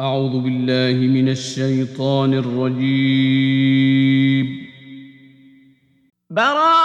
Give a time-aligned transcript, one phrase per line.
[0.00, 3.66] أعوذ بالله من الشيطان الرجيم.
[6.30, 6.79] براءة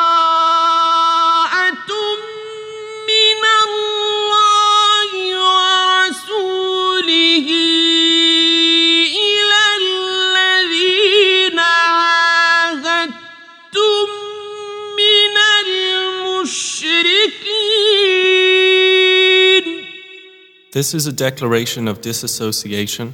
[20.76, 23.14] This is a declaration of disassociation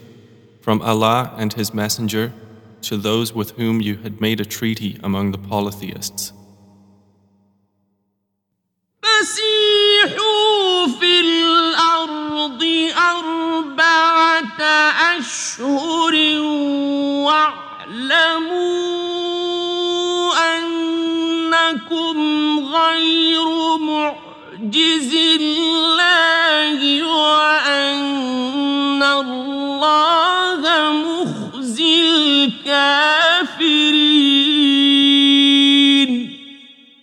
[0.62, 2.34] from Allah and His Messenger
[2.81, 6.34] to those with whom you had made a treaty among the polytheists.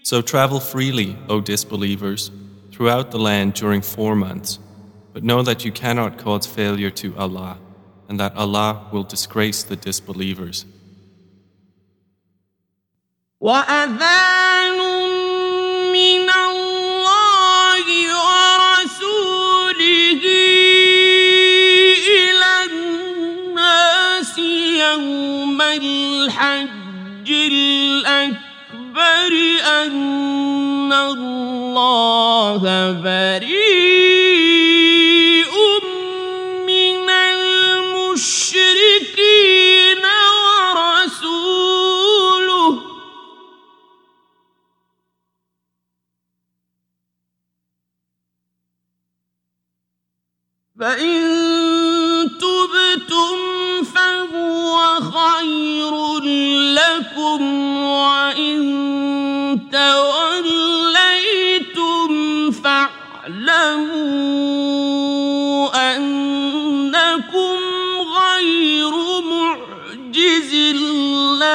[0.07, 2.29] So travel freely, O disbelievers,
[2.71, 4.59] throughout the land during four months,
[5.13, 7.57] but know that you cannot cause failure to Allah,
[8.09, 10.65] and that Allah will disgrace the disbelievers.
[13.39, 14.79] وأذان
[15.91, 17.85] من الله
[18.25, 19.83] ورسوله
[22.07, 28.43] إلى الناس يوم الحج الأكبر
[29.60, 32.62] أن الله
[33.04, 33.58] بريء
[36.66, 38.44] من المشركين
[40.74, 41.58] ورسوله.
[50.80, 51.18] فإن
[52.38, 53.38] تبتم
[53.94, 55.94] فهو خير
[56.74, 57.42] لكم
[57.82, 59.07] وإن
[59.72, 61.30] توليتم
[62.50, 63.78] فاعلموا
[65.96, 67.58] أنكم
[68.18, 68.94] غير
[69.30, 71.48] معجز الله.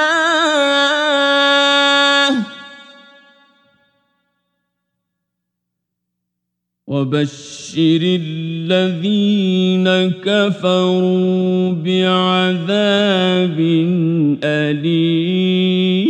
[6.88, 9.88] وبشر الذين
[10.22, 13.60] كفروا بعذاب
[14.44, 16.04] أليم.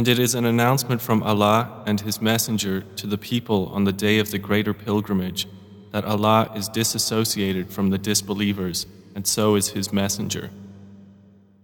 [0.00, 3.92] And it is an announcement from Allah and His Messenger to the people on the
[3.92, 5.46] day of the greater pilgrimage
[5.90, 10.52] that Allah is disassociated from the disbelievers, and so is His Messenger.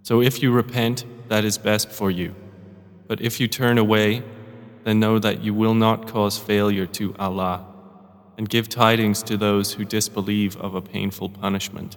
[0.03, 2.35] So if you repent, that is best for you.
[3.07, 4.23] But if you turn away,
[4.85, 7.65] then know that you will not cause failure to Allah,
[8.37, 11.97] and give tidings to those who disbelieve of a painful punishment.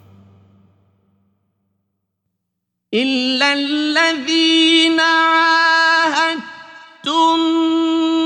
[2.94, 6.40] إلا الذين عاهدتم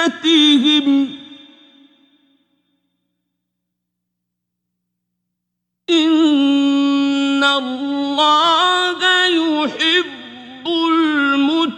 [0.00, 1.08] مدتهم
[5.90, 11.76] إن الله يحب المتقين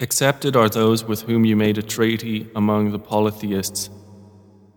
[0.00, 3.88] Accepted are those with whom you made a treaty among the polytheists,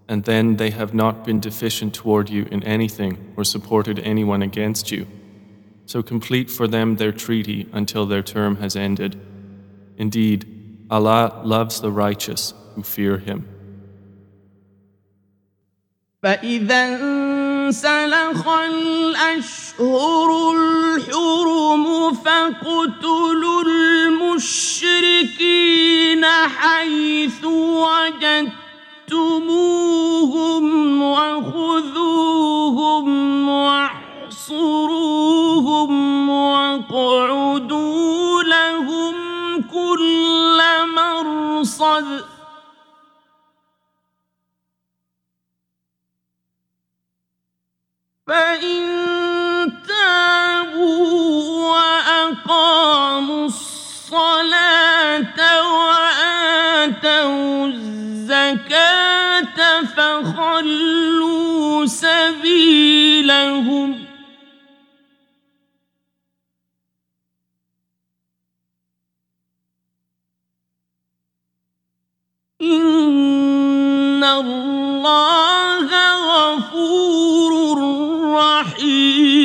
[0.07, 4.89] and then they have not been deficient toward you in anything or supported anyone against
[4.89, 5.05] you.
[5.91, 9.17] So complete for them their treaty until their term has ended.
[9.97, 10.45] Indeed,
[10.89, 13.45] Allah loves the righteous who fear Him.
[16.23, 23.63] فإذا انسلخ الأشهر الحرم فاقتلوا
[24.37, 27.45] المشركين حيث
[29.05, 30.65] وجدتموهم
[31.01, 33.07] وخذوهم
[33.49, 35.17] واحصروهم
[36.30, 39.14] واقعدوا لهم
[39.62, 40.58] كل
[40.96, 42.24] مرصد.
[48.26, 48.82] فإن
[49.88, 55.38] تابوا وأقاموا الصلاة
[55.74, 59.58] وآتوا الزكاة
[59.96, 64.01] فخلوا سبيلهم.
[72.61, 75.89] إن الله
[76.29, 77.77] غفور
[78.33, 79.37] رحيم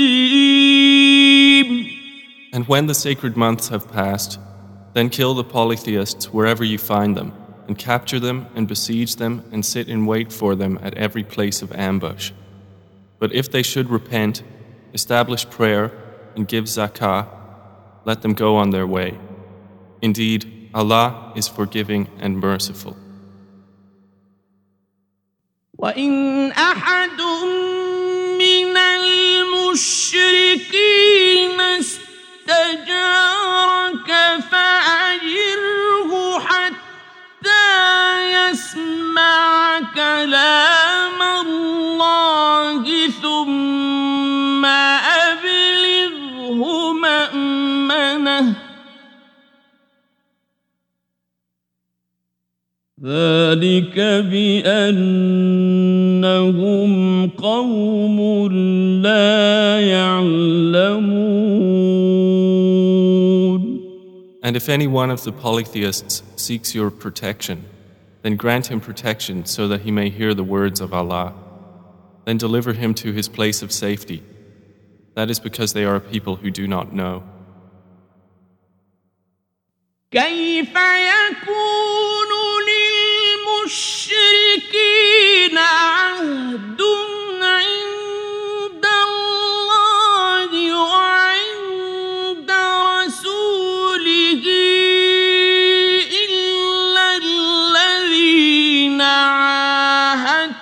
[2.55, 4.39] And when the sacred months have passed,
[4.95, 7.33] then kill the polytheists wherever you find them,
[7.67, 11.61] and capture them and besiege them and sit in wait for them at every place
[11.63, 12.33] of ambush.
[13.19, 14.43] But if they should repent,
[14.95, 15.93] establish prayer,
[16.37, 17.27] and give zakah,
[18.05, 19.19] let them go on their way.
[20.01, 22.97] Indeed, Allah is forgiving and merciful.
[25.78, 27.22] وإن أحد
[28.40, 28.78] من
[29.68, 30.42] المشركين
[31.62, 32.88] استجارك
[34.52, 35.47] فأجره
[53.05, 53.99] ذلك
[54.31, 54.93] بأنهم
[57.31, 58.49] قوم
[59.03, 61.33] لا يعلمون
[64.45, 67.65] And if any one of the polytheists seeks your protection,
[68.23, 71.33] then grant him protection so that he may hear the words of Allah.
[72.25, 74.23] Then deliver him to his place of safety.
[75.15, 77.23] That is because they are a people who do not know.
[80.11, 81.76] كيف يكون
[83.68, 86.82] للمشركين عهد
[87.42, 92.52] عند الله وعند
[92.96, 94.44] رسوله
[96.30, 100.58] إلا الذين عاهدتم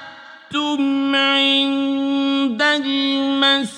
[1.16, 3.72] عند المسجد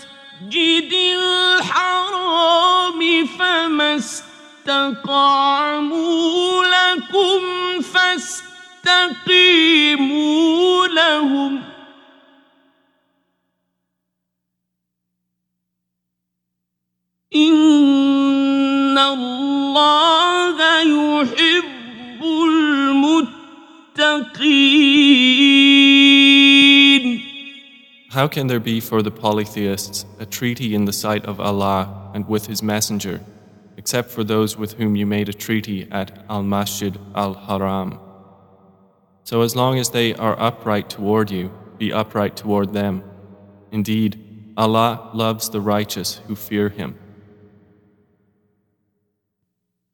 [1.19, 3.00] الحرام
[3.39, 5.35] فما استقاموا
[6.65, 7.41] لكم
[8.87, 11.61] فاستقيموا لهم
[17.34, 23.43] إن الله يحب المتقين
[28.11, 32.29] How can there be for the polytheists a treaty in the sight of Allah and
[32.29, 33.23] with His Messenger,
[33.79, 37.99] except for those with whom you made a treaty at Al Masjid Al Haram?
[39.26, 43.05] So, as long as they are upright toward you, be upright toward them.
[43.70, 44.19] Indeed,
[44.56, 46.96] Allah loves the righteous who fear Him.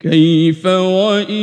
[0.00, 1.34] كيف وإن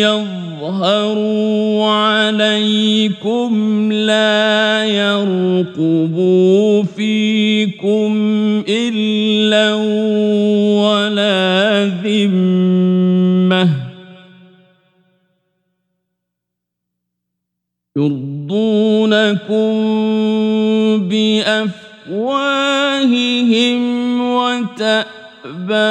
[0.00, 3.52] يظهروا عليكم
[3.92, 8.12] لا يرقبوا فيكم
[8.68, 9.74] إلا
[10.84, 12.97] ولا ذمة
[22.08, 23.80] بأفواههم
[24.34, 25.84] وتأبى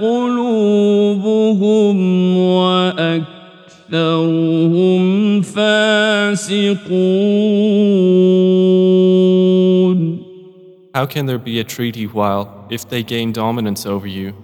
[0.00, 1.96] قلوبهم
[2.38, 3.42] وأكثرهم
[5.42, 6.86] فاسقون
[10.94, 14.34] How can there be a treaty while, if they gain dominance over you,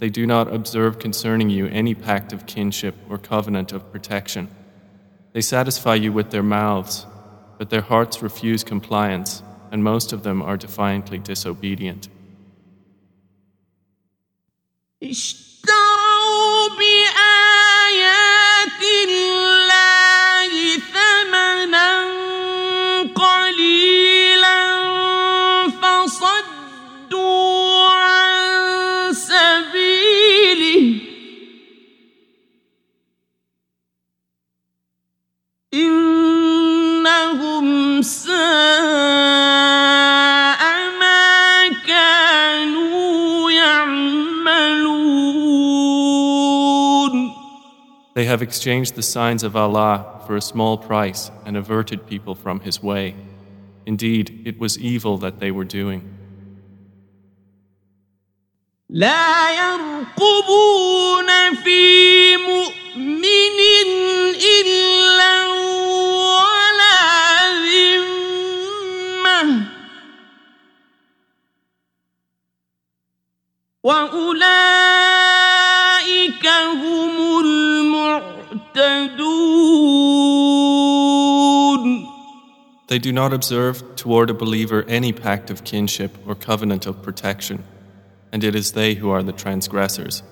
[0.00, 4.48] they do not observe concerning you any pact of kinship or covenant of protection?
[5.32, 7.06] They satisfy you with their mouths,
[7.56, 12.09] but their hearts refuse compliance, and most of them are defiantly disobedient.
[48.18, 52.60] They have exchanged the signs of Allah for a small price and averted people from
[52.60, 53.14] His way.
[53.86, 56.02] Indeed, it was evil that they were doing.
[58.90, 63.58] لا يرقبون في مؤمن
[64.60, 65.46] إلا
[66.28, 67.00] ولا
[67.66, 69.44] ذمة
[73.82, 74.54] وأولئك
[76.46, 77.37] هم المعتدون
[82.88, 87.64] They do not observe toward a believer any pact of kinship or covenant of protection,
[88.30, 90.22] and it is they who are the transgressors.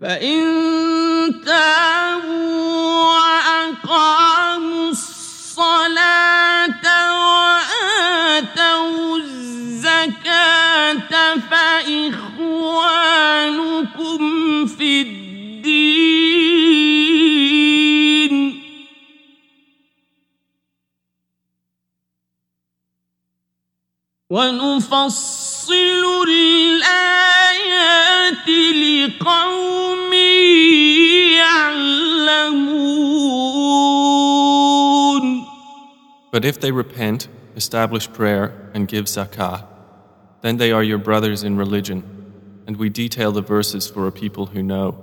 [0.00, 2.58] فإن تابوا
[3.08, 4.21] وأقاموا
[24.32, 25.72] ونفصل
[26.28, 27.68] الآيات
[28.76, 30.12] لقوم
[31.32, 32.88] يعلمون
[36.30, 37.26] But if they repent,
[37.56, 39.64] establish prayer, and give zakah,
[40.42, 42.04] then they are your brothers in religion,
[42.66, 45.02] and we detail the verses for a people who know.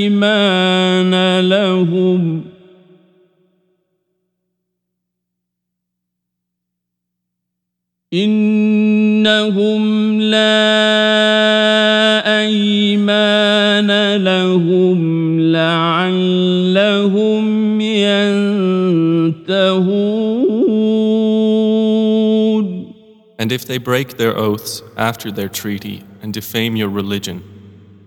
[0.00, 2.44] أيمان لهم
[8.14, 9.82] إنهم
[10.20, 10.76] لا
[12.40, 17.44] أيمان لهم لعلهم
[17.80, 19.76] ينتهون
[23.38, 27.44] And if they break their oaths after their treaty and defame your religion,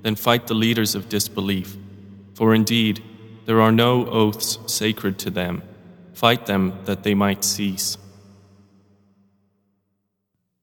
[0.01, 1.77] then fight the leaders of disbelief.
[2.33, 3.03] For indeed,
[3.45, 5.63] there are no oaths sacred to them.
[6.13, 7.97] Fight them that they might cease.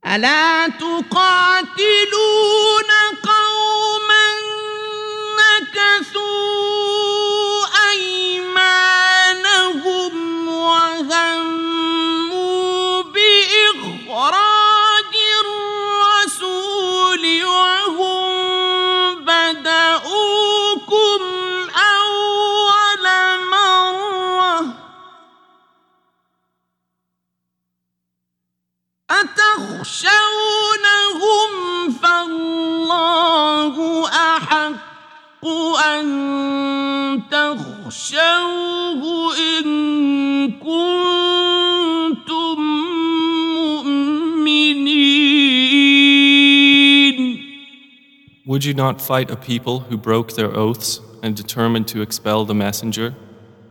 [0.07, 1.77] ألا تقاتلون
[29.81, 31.51] أتخشونهم
[32.03, 33.75] فالله
[34.09, 35.47] أحق
[35.87, 36.07] أن
[37.31, 39.03] تخشوه
[39.39, 41.37] إن كنتم
[43.55, 44.97] مؤمنين
[48.47, 52.55] Would you not fight a people who broke their oaths and determined to expel the
[52.55, 53.15] messenger,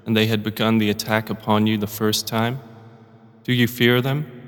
[0.06, 2.60] and they had begun the attack upon you the first time?
[3.46, 4.39] Do you fear them?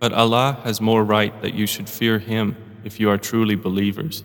[0.00, 4.22] But Allah has more right that you should fear Him if you are truly believers.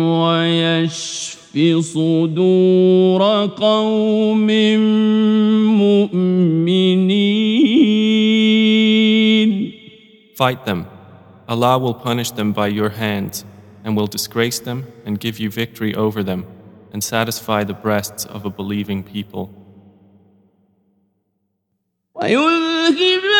[1.55, 4.47] ويشف صدور قوم
[5.79, 7.19] مؤمنين
[10.35, 10.87] Fight them.
[11.49, 13.45] Allah will punish them by your hands,
[13.83, 16.47] and will disgrace them and give you victory over them,
[16.93, 19.51] and satisfy the breasts of a believing people.
[22.15, 23.32] ويذهب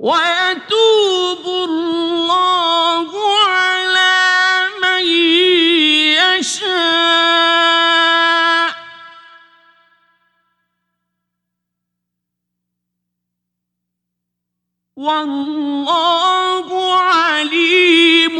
[0.00, 3.10] ويتوب الله
[3.46, 4.16] على
[4.82, 5.02] من
[6.38, 6.76] يشاء
[14.96, 18.36] والله عليم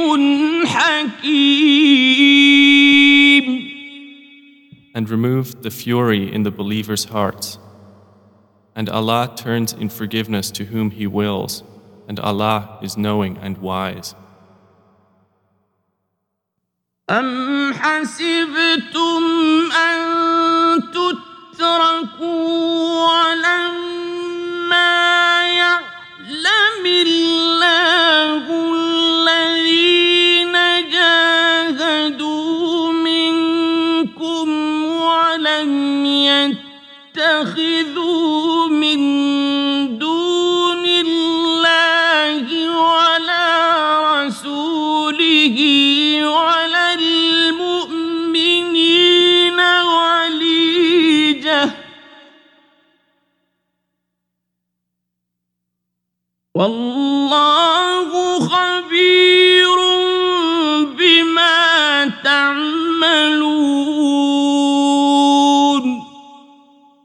[0.66, 1.96] حكيم
[4.96, 7.58] and remove the fury in the believers' hearts.
[8.74, 11.62] And Allah turns in forgiveness to whom He wills,
[12.08, 14.14] and Allah is knowing and wise.
[17.10, 19.22] أم حسبتم
[19.72, 19.98] أن
[20.90, 22.36] تتركوا
[23.06, 24.26] ولما
[25.46, 28.42] يعلم الله
[28.74, 29.59] الذين
[56.60, 58.10] والله
[58.48, 59.78] خبير
[60.98, 63.76] بما تعملون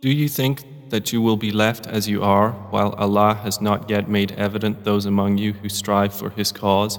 [0.01, 3.89] Do you think that you will be left as you are while Allah has not
[3.89, 6.97] yet made evident those among you who strive for His cause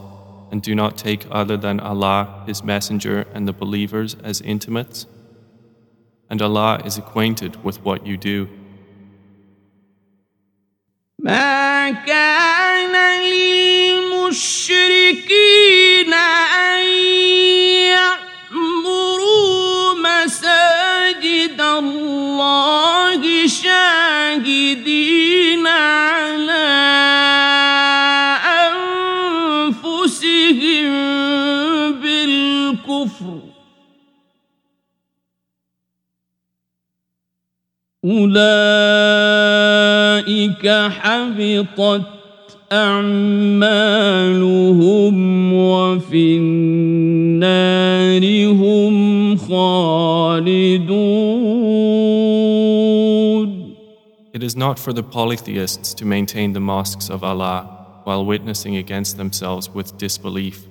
[0.51, 5.07] and do not take other than Allah, His Messenger, and the believers as intimates?
[6.29, 8.49] And Allah is acquainted with what you do.
[11.28, 11.90] ما
[14.48, 16.86] للمشركين أن
[18.52, 24.88] يعمروا مساجد الله شاهدين
[25.68, 27.07] على
[38.07, 38.37] أولئك
[40.67, 42.07] حبطت
[42.73, 43.93] أعمالهم
[45.53, 50.93] وفي النار هم خالدون
[54.35, 59.17] It is not for the polytheists to maintain the mosques of Allah while witnessing against
[59.17, 60.67] themselves with disbelief.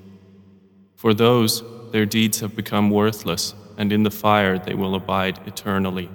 [0.98, 6.10] For those, their deeds have become worthless, and in the fire they will abide eternally.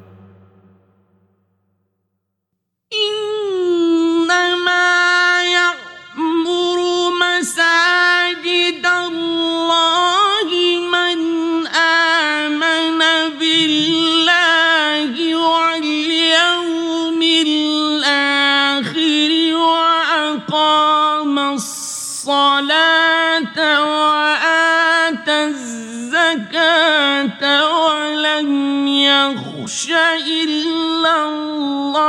[29.71, 29.88] يخش
[30.27, 32.01] إلا الله.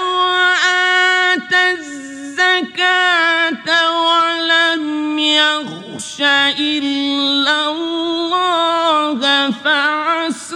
[0.03, 3.69] وآتى الزكاة
[4.07, 6.21] ولم يخش
[6.59, 10.55] إلا الله فعسى.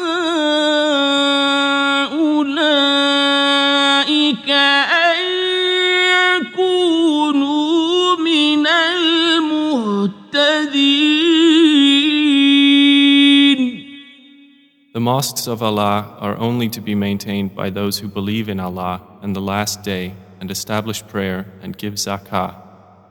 [15.17, 19.36] mosques of Allah are only to be maintained by those who believe in Allah and
[19.36, 22.53] the Last Day and establish prayer and give zakah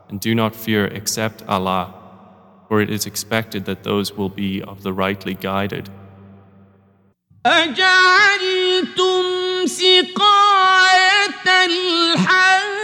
[0.08, 1.92] and do not fear except Allah,
[2.68, 5.90] for it is expected that those will be of the rightly guided.
[7.46, 9.24] أجعلتم
[9.66, 12.75] سقاية الحاج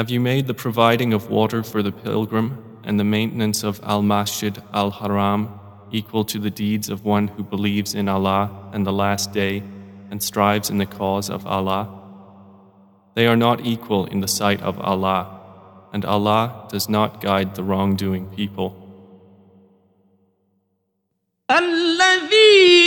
[0.00, 4.02] Have you made the providing of water for the pilgrim and the maintenance of Al
[4.02, 5.58] Masjid Al Haram
[5.90, 9.62] equal to the deeds of one who believes in Allah and the Last Day
[10.10, 11.88] and strives in the cause of Allah?
[13.14, 15.40] They are not equal in the sight of Allah,
[15.92, 18.82] and Allah does not guide the wrongdoing people.
[21.50, 22.79] الذين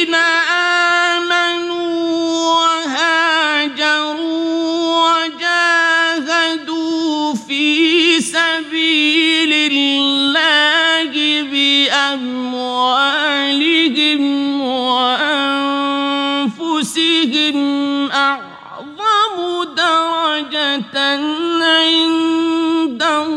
[12.16, 13.40] بأموالهم
[14.90, 15.20] وأنفسهم
[18.10, 20.98] أعظم درجة
[21.62, 23.34] عند الله.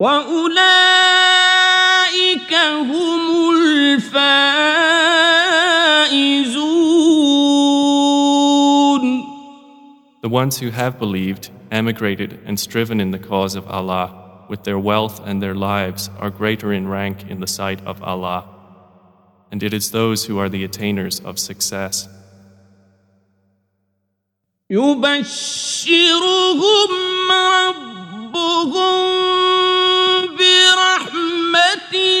[0.00, 0.70] وأولئك
[2.54, 4.89] هم الفائزون.
[10.21, 14.79] The ones who have believed, emigrated, and striven in the cause of Allah, with their
[14.79, 18.49] wealth and their lives, are greater in rank in the sight of Allah.
[19.51, 22.07] And it is those who are the attainers of success.
[24.69, 26.11] يبشرهم
[27.31, 28.65] ربهم
[30.37, 32.18] برحمة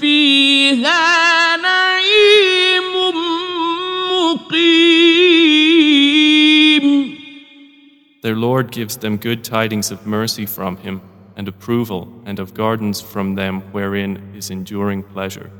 [0.00, 2.94] فيها نعيم
[4.10, 5.64] مقيم
[8.22, 11.02] Their Lord gives them good tidings of mercy from Him
[11.36, 15.50] and approval and of gardens from them wherein is enduring pleasure.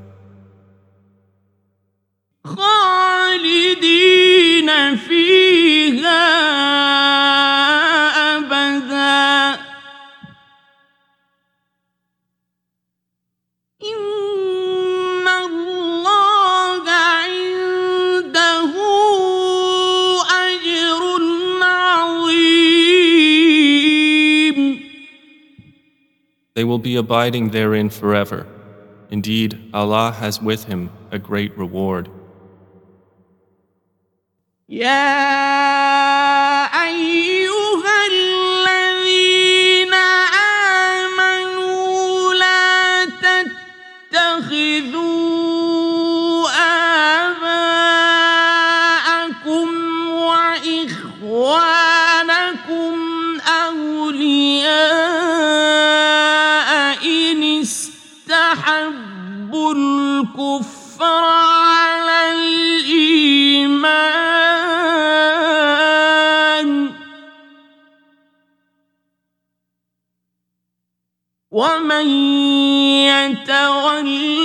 [3.64, 4.16] خالدين
[4.96, 6.24] فيها
[26.79, 28.47] will be abiding therein forever.
[29.11, 32.07] Indeed, Allah has with Him a great reward.
[34.69, 36.48] يا
[59.49, 63.29] استحبوا الكفر على الإيمان.
[71.51, 72.07] ومن
[73.09, 74.38] يتولهم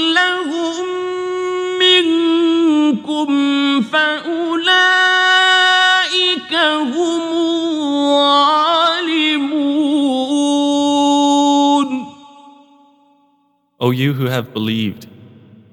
[13.85, 15.07] O you who have believed,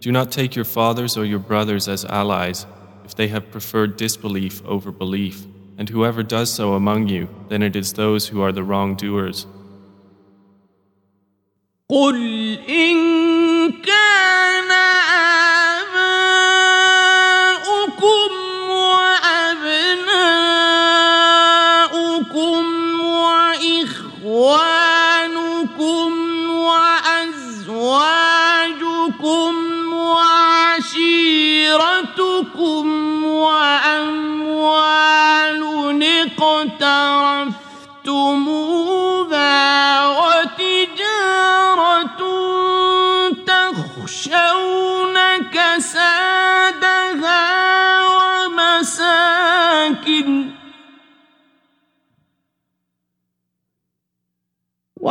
[0.01, 2.65] do not take your fathers or your brothers as allies
[3.05, 5.45] if they have preferred disbelief over belief,
[5.77, 9.47] and whoever does so among you, then it is those who are the wrongdoers.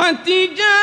[0.10, 0.78] وتجارة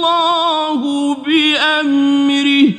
[0.00, 2.72] الله بأمره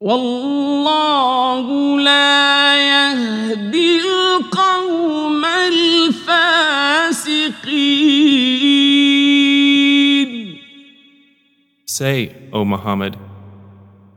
[0.00, 1.66] والله
[2.00, 6.66] لا يهدي القوم الفاسقين
[11.88, 13.16] Say, O Muhammad,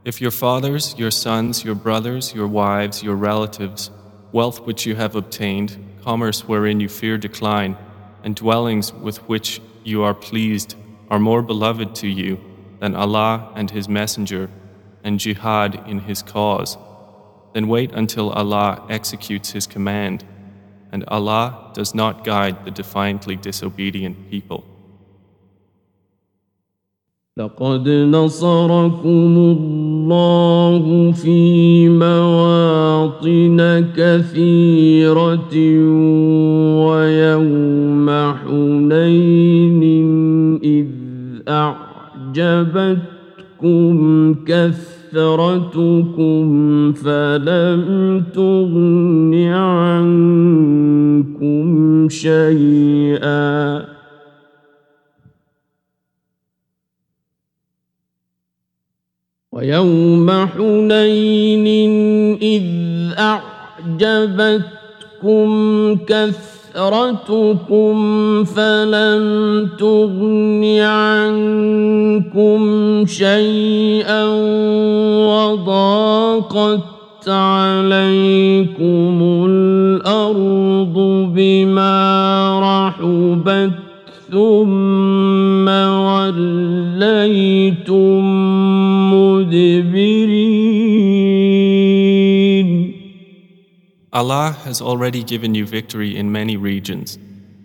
[0.03, 3.89] if your fathers, your sons, your brothers, your wives, your relatives,
[4.33, 7.77] wealth which you have obtained, commerce wherein you fear decline,
[8.23, 10.75] and dwellings with which you are pleased
[11.09, 12.39] are more beloved to you
[12.79, 14.49] than Allah and His Messenger
[15.03, 16.77] and jihad in His cause,
[17.53, 20.23] then wait until Allah executes His command,
[20.91, 24.63] and Allah does not guide the defiantly disobedient people.
[27.37, 33.59] لقد نصركم الله في مواطن
[33.95, 35.55] كثيرة
[36.85, 37.72] ويوم
[42.38, 45.82] أعجبتكم كثرتكم
[46.92, 50.88] فلم تغن عنكم
[52.08, 53.84] شيئا.
[59.52, 61.66] ويوم حنين
[62.42, 62.64] إذ
[63.18, 64.64] أعجبتكم
[65.96, 66.63] كثرتكم
[68.44, 69.24] فلم
[69.78, 72.60] تغن عنكم
[73.06, 74.24] شيئا
[75.26, 76.80] وضاقت
[77.28, 80.94] عليكم الأرض
[81.34, 81.94] بما
[82.60, 83.70] رحبت
[84.30, 86.64] ثم وليتم
[94.13, 97.17] Allah has already given you victory in many regions,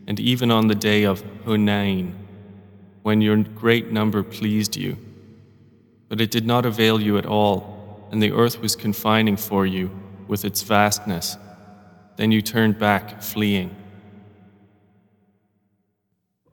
[0.07, 2.12] and even on the day of Hunain,
[3.03, 4.97] when your great number pleased you.
[6.09, 9.90] But it did not avail you at all, and the earth was confining for you
[10.29, 11.37] with its vastness.
[12.17, 13.75] Then you turned back, fleeing.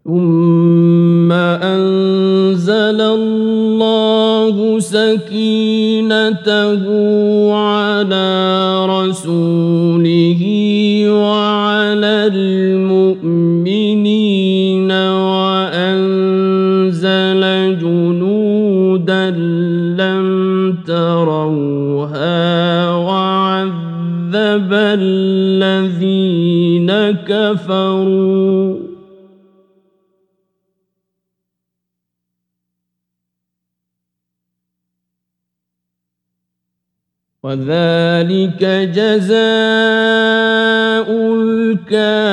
[0.04, 6.84] ثم أنزل الله سكينته
[7.54, 8.35] على
[37.46, 39.42] وذلك جزاء
[41.34, 42.32] الكافرين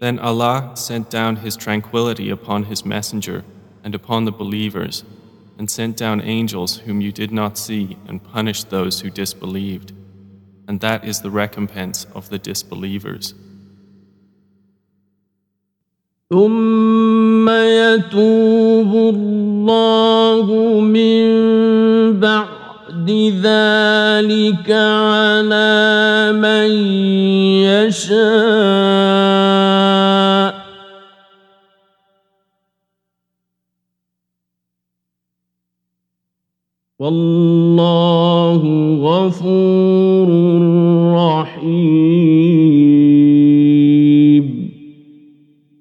[0.00, 3.44] Then Allah sent down His tranquility upon His messenger
[3.82, 5.02] and upon the believers,
[5.58, 9.92] and sent down angels whom you did not see and punished those who disbelieved.
[10.68, 13.34] And that is the recompense of the disbelievers.
[16.30, 20.45] ثم يتوب الله
[20.79, 21.23] من
[22.19, 23.09] بعد
[23.43, 26.69] ذلك على من
[27.65, 29.09] يشاء.
[36.99, 38.61] والله
[39.03, 40.29] غفور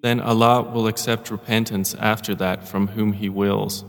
[0.08, 3.86] Then Allah will accept repentance after that from whom He wills,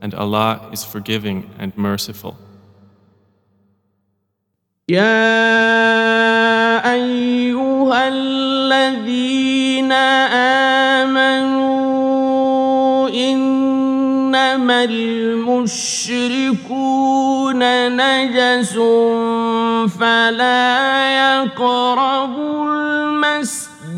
[0.00, 2.36] and Allah is forgiving and merciful.
[4.90, 9.92] يا أيها الذين
[11.02, 15.50] آمنوا إنما المشركون
[17.96, 18.72] نجس
[19.98, 20.70] فلا
[21.10, 22.53] يقربوا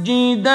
[0.09, 0.47] المسجد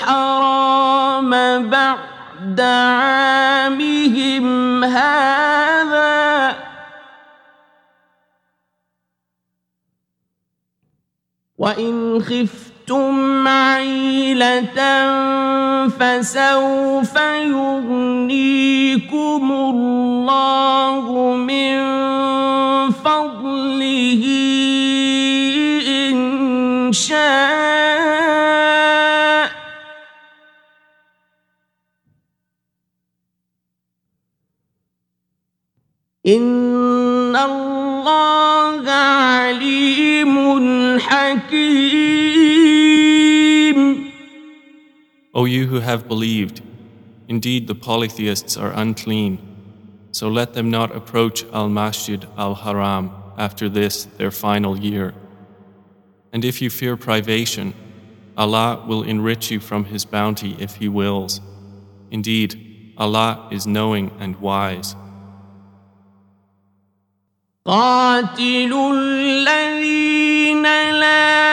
[0.00, 1.30] الحرام
[1.70, 4.44] بعد عامهم
[4.84, 6.56] هذا.
[11.58, 14.80] وإن خفتم عيلة
[15.88, 18.32] فسوف يغنيكم
[19.52, 21.80] الله من
[22.90, 24.24] فضله
[25.88, 27.99] إن شاء.
[36.25, 40.35] إن الله عليم
[40.99, 42.15] حكيم
[45.33, 46.61] O you who have believed,
[47.27, 49.37] indeed the polytheists are unclean,
[50.11, 55.13] so let them not approach Al Masjid Al Haram after this their final year.
[56.31, 57.73] And if you fear privation,
[58.37, 61.41] Allah will enrich you from His bounty if He wills.
[62.11, 64.95] Indeed, Allah is knowing and wise.
[67.66, 71.49] قاتلوا الذين لا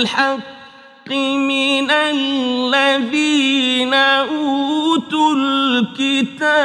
[0.00, 6.60] الحق من الذين أوتوا الكتاب.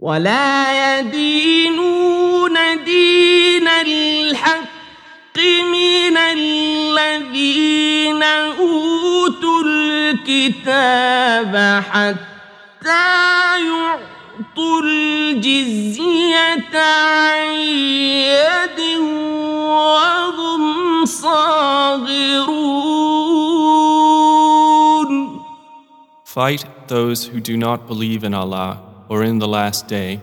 [0.00, 5.38] ولا يدينون دين الحق
[5.72, 12.36] من الذين أوتوا الكتاب حتى
[14.55, 22.71] يعطوا الجزية عن يد وهم صاغرون
[26.23, 30.21] Fight those who do not believe in Allah or in the last day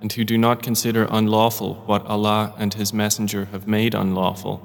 [0.00, 4.60] and who do not consider unlawful what Allah and His Messenger have made unlawful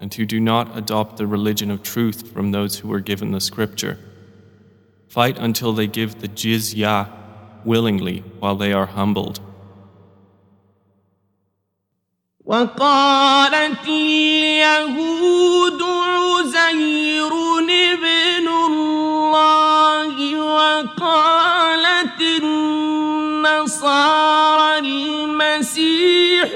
[0.00, 3.40] and who do not adopt the religion of truth from those who were given the
[3.40, 3.98] scripture.
[5.08, 7.08] Fight until they give the jizya
[7.66, 9.40] willingly while they are humbled.
[12.44, 17.32] وقالت اليهود عزير
[17.92, 22.20] ابن الله وقالت
[23.22, 23.98] النصارى
[24.78, 26.48] المسيح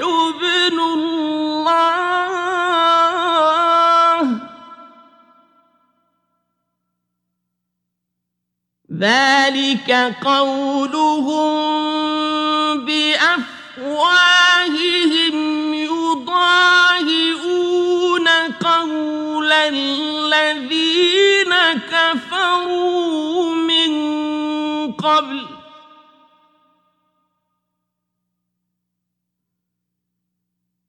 [9.02, 9.90] ذلك
[10.24, 11.52] قولهم
[12.86, 13.84] بأفواههم
[15.74, 16.28] يضاهئون
[18.62, 21.52] قول الذين
[21.90, 23.92] كفروا من
[24.92, 25.46] قبل.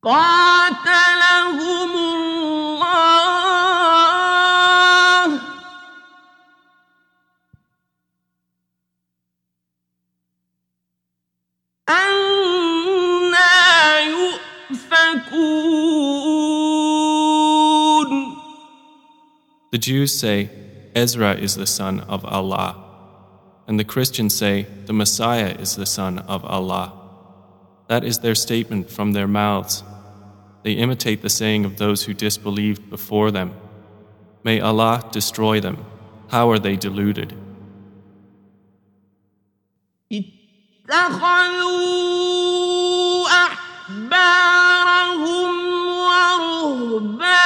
[0.04, 2.73] قاتلهم الله
[19.73, 20.51] The Jews say,
[20.95, 22.85] Ezra is the son of Allah,
[23.67, 26.93] and the Christians say, the Messiah is the son of Allah.
[27.89, 29.83] That is their statement from their mouths.
[30.63, 33.55] They imitate the saying of those who disbelieved before them.
[34.43, 35.85] May Allah destroy them.
[36.29, 37.35] How are they deluded?
[40.89, 41.89] اتخذوا
[43.47, 44.69] أحبارهم
[45.89, 47.42] ورهبانهم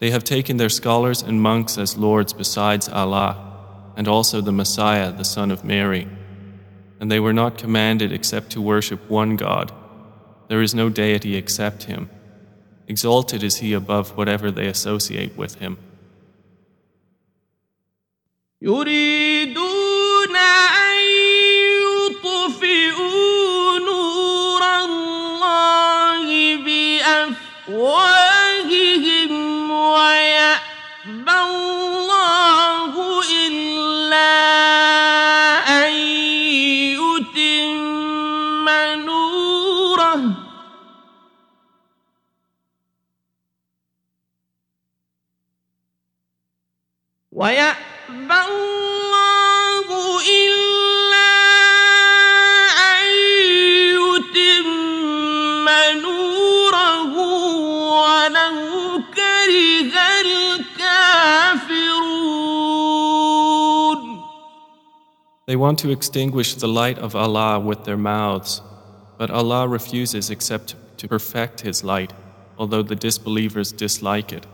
[0.00, 5.12] They have taken their scholars and monks as lords besides Allah, and also the Messiah,
[5.12, 6.08] the son of Mary.
[6.98, 9.72] And they were not commanded except to worship one God.
[10.48, 12.08] There is no deity except Him.
[12.88, 15.78] Exalted is He above whatever they associate with Him.
[65.50, 68.62] They want to extinguish the light of Allah with their mouths,
[69.18, 72.12] but Allah refuses except to perfect His light,
[72.56, 74.46] although the disbelievers dislike it.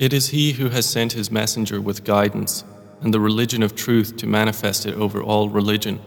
[0.00, 2.64] It is He who has sent His Messenger with guidance
[3.00, 6.00] and the religion of truth to manifest it over all religion,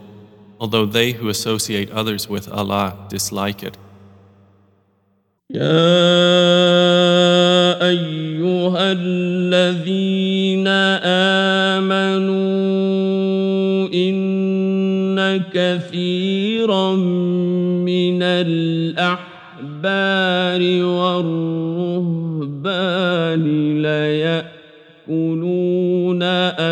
[0.60, 3.76] although they who associate others with Allah dislike it.
[5.50, 5.62] يا
[7.82, 10.68] أيها الذين
[11.78, 12.38] آمنوا
[13.94, 19.20] إن كثيرا من الأحبار
[20.84, 21.63] والرهبان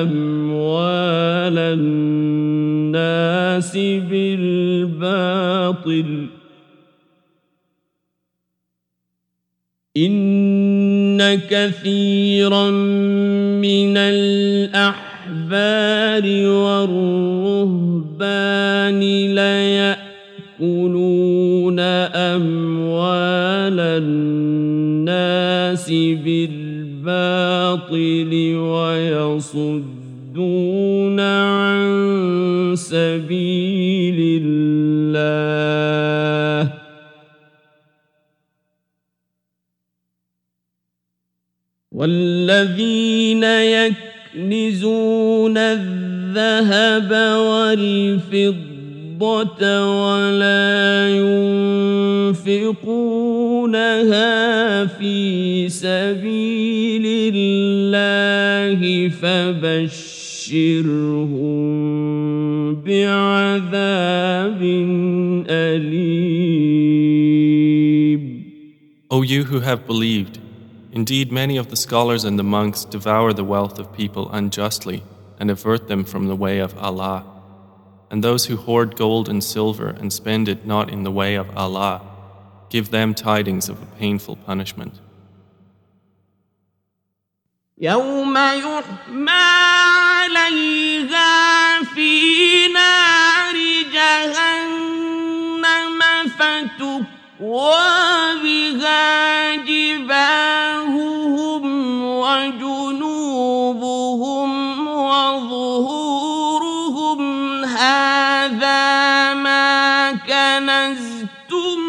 [0.04, 3.78] أموال الناس
[4.10, 6.10] بالباطل.
[9.97, 12.72] إن كثيرا
[13.62, 17.54] من الأحبار والرهبان
[20.60, 26.74] ليأكلون أموال الناس بالباطل
[30.38, 35.13] ويصدون عن سبيل الله.
[41.91, 48.73] والذين يكنزون الذهب والفضة
[49.86, 51.09] ولا
[52.34, 59.09] ينفقونها في سبيل الله
[60.43, 61.55] فبشرهم
[62.74, 64.62] بعذاب
[65.49, 66.59] أليم
[69.11, 70.39] O you who have believed,
[70.93, 75.03] indeed many of the scholars and the monks devour the wealth of people unjustly
[75.41, 77.24] and avert them from the way of Allah.
[78.11, 81.57] And those who hoard gold and silver and spend it not in the way of
[81.57, 82.03] Allah,
[82.68, 85.01] give them tidings of a painful punishment.
[87.80, 89.61] يوم يحمى
[92.74, 93.57] نار
[93.93, 95.30] جهنم
[96.39, 97.93] فتكوى
[98.43, 101.03] بها جباههم
[102.24, 103.30] وجنوبهم
[104.88, 106.03] وظهورهم.
[107.65, 111.80] هذا ما كنزتم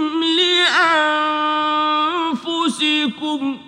[2.35, 3.59] لأنفسكم.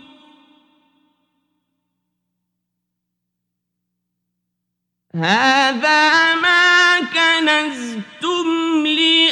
[5.14, 9.31] هذا ما كنزتم لأنفسكم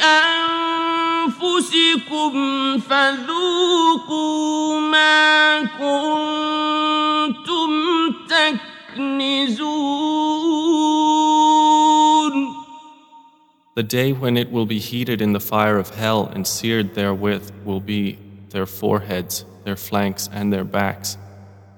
[2.80, 6.90] فذوقوا ما كنتم
[8.30, 9.60] تكنزون
[13.76, 17.52] The day when it will be heated in the fire of hell and seared therewith
[17.64, 18.20] will be
[18.50, 21.18] their foreheads, their flanks, and their backs.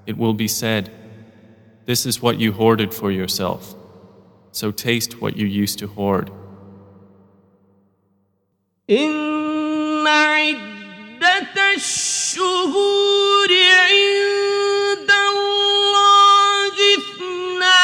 [0.06, 0.90] It will be said,
[1.86, 3.75] This is what you hoarded for yourself.
[4.56, 6.30] So taste what you used to hoard.
[8.90, 17.80] إن عدة الشهور عند الله اثنا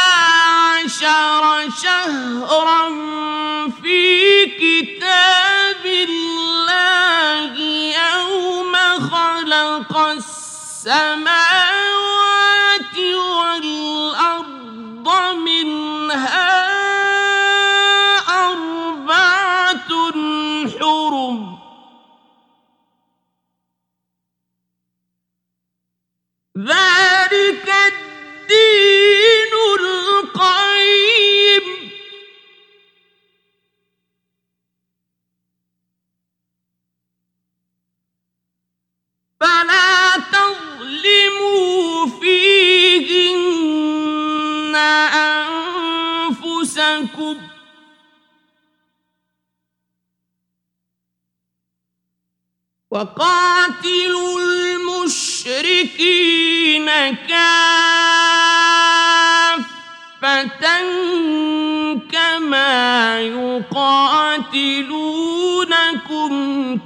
[0.74, 2.88] عشر شهرا
[3.82, 4.02] في
[4.46, 7.54] كتاب الله
[7.94, 8.74] يوم
[9.10, 11.51] خلق السماوات
[26.63, 31.65] ذلك الدين القيم.
[39.39, 43.55] فلا تظلموا فيهن
[46.35, 47.37] أنفسكم.
[52.91, 55.32] وقاتلوا المشركين
[57.27, 57.33] كافة
[62.11, 63.91] كما يقاتلونكم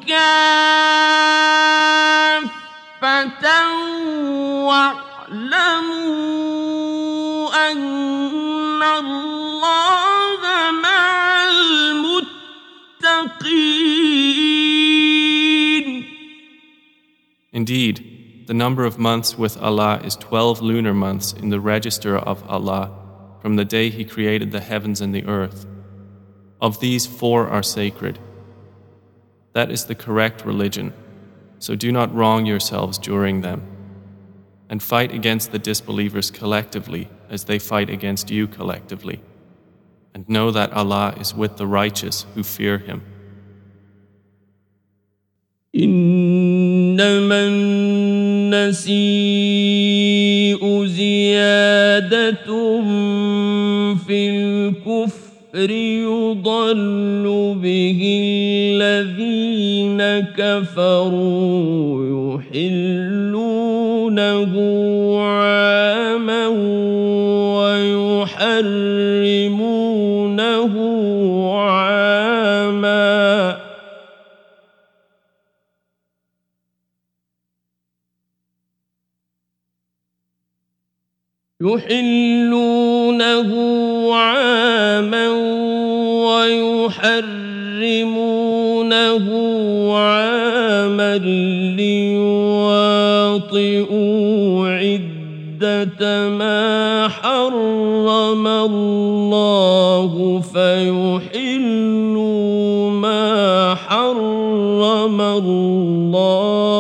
[0.08, 0.58] كافة
[4.66, 5.72] واعلموا
[7.72, 12.18] أن الله مع المتقين.
[17.54, 18.07] Indeed,
[18.47, 22.91] the number of months with Allah is 12 lunar months in the register of Allah
[23.41, 25.67] from the day He created the heavens and the earth.
[26.61, 28.19] Of these, four are sacred.
[29.53, 30.93] That is the correct religion,
[31.59, 33.73] so do not wrong yourselves during them.
[34.73, 39.21] and fight against the disbelievers collectively as they fight against you collectively.
[40.15, 43.03] And know that Allah is with the righteous who fear Him.
[45.77, 47.43] إنما
[49.58, 52.48] النسيء زيادة
[54.08, 57.26] في الكفر يضل
[57.64, 58.02] به
[58.82, 60.02] الذين
[60.38, 64.54] كفروا يحلونه
[65.22, 65.87] عاما
[81.62, 83.50] يحلونه
[84.14, 85.30] عاما
[86.30, 87.18] ويحرمونه
[89.98, 91.18] عاما
[91.78, 92.28] ليواطئوا
[94.70, 101.90] عدة ما حرم الله فيحلوا
[102.92, 106.77] ما حرم الله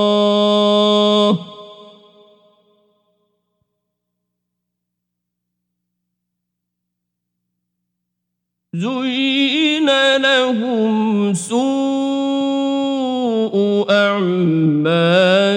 [8.77, 9.89] زين
[10.21, 11.65] لهم سوء
[13.89, 15.49] أعمالهم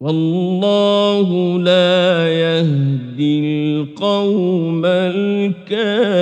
[0.00, 6.14] والله لا يهدي القوم الكافرين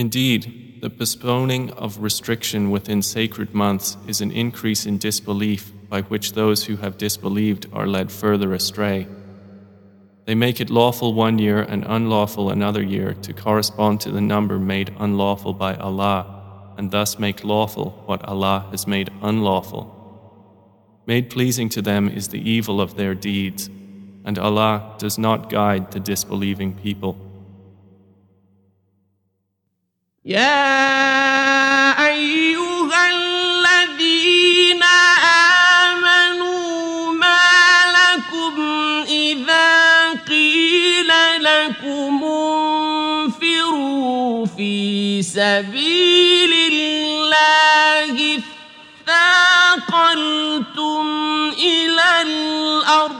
[0.00, 6.32] Indeed, the postponing of restriction within sacred months is an increase in disbelief by which
[6.32, 9.06] those who have disbelieved are led further astray.
[10.24, 14.58] They make it lawful one year and unlawful another year to correspond to the number
[14.58, 19.96] made unlawful by Allah, and thus make lawful what Allah has made unlawful.
[21.04, 23.68] Made pleasing to them is the evil of their deeds,
[24.24, 27.29] and Allah does not guide the disbelieving people.
[30.24, 34.82] يا أيها الذين
[35.88, 37.48] آمنوا ما
[37.96, 38.60] لكم
[39.08, 41.08] إذا قيل
[41.40, 42.24] لكم
[43.24, 48.40] انفروا في سبيل الله
[49.88, 51.06] اثاقلتم
[51.58, 53.19] إلى الأرض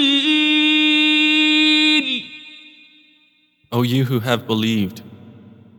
[3.72, 5.02] O you who have believed,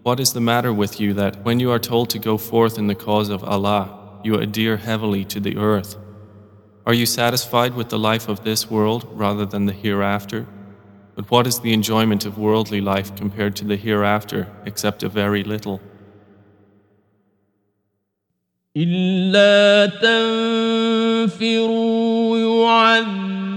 [0.03, 2.87] what is the matter with you that when you are told to go forth in
[2.87, 5.97] the cause of Allah, you adhere heavily to the earth?
[6.85, 10.47] Are you satisfied with the life of this world rather than the hereafter?
[11.15, 15.43] But what is the enjoyment of worldly life compared to the hereafter except a very
[15.43, 15.81] little?
[18.77, 19.85] إلا
[21.27, 21.67] تنفروا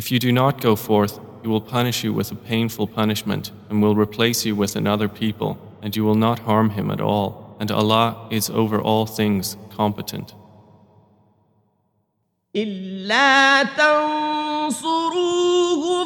[0.00, 3.80] If you do not go forth, He will punish you with a painful punishment and
[3.80, 7.56] will replace you with another people, and you will not harm him at all.
[7.60, 10.34] And Allah is over all things competent.
[12.56, 15.04] إلا تنصروه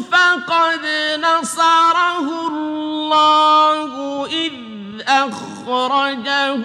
[0.00, 0.84] فقد
[1.20, 4.52] نصره الله إذ
[5.08, 6.64] أخرجه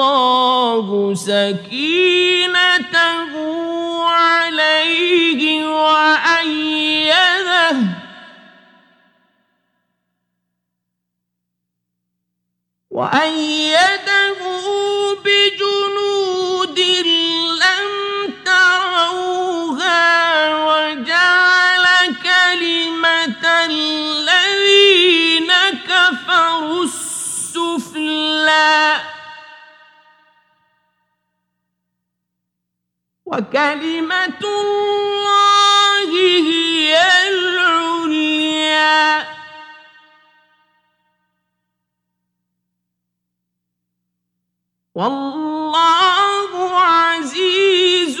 [0.00, 2.52] الله سكينته
[4.04, 6.96] عليه وأيده.
[12.90, 14.40] وأيده
[15.24, 16.45] بجنود
[33.25, 36.09] وكلمة الله
[36.47, 36.97] هي
[37.29, 39.25] العليا
[44.95, 48.17] والله عزيز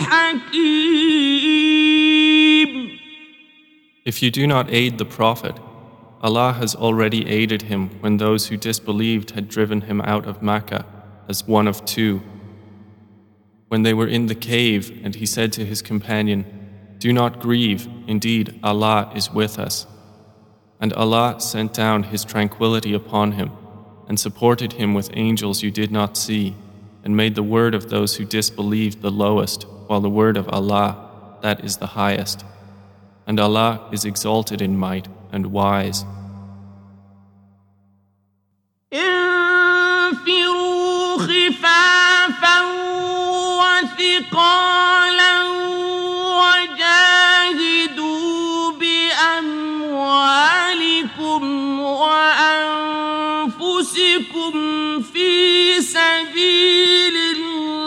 [0.00, 1.52] حكيم
[4.04, 5.56] If you do not aid the Prophet,
[6.22, 10.84] Allah has already aided him when those who disbelieved had driven him out of Makkah
[11.28, 12.20] as one of two.
[13.67, 16.45] When they were in the cave, and he said to his companion,
[16.99, 19.85] Do not grieve, indeed Allah is with us.
[20.79, 23.51] And Allah sent down His tranquility upon him
[24.07, 26.55] and supported him with angels you did not see,
[27.03, 31.37] and made the word of those who disbelieved the lowest, while the word of Allah,
[31.41, 32.45] that is the highest.
[33.25, 36.05] And Allah is exalted in might and wise.
[44.27, 45.43] وثقالا
[46.67, 47.91] وجاهدوا
[48.71, 49.83] بأموالكم
[51.79, 52.61] وأنفسكم
[55.01, 57.77] في سبيل الله.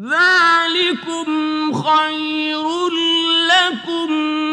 [0.00, 1.28] ذلكم
[1.72, 2.66] خير
[3.52, 4.47] لكم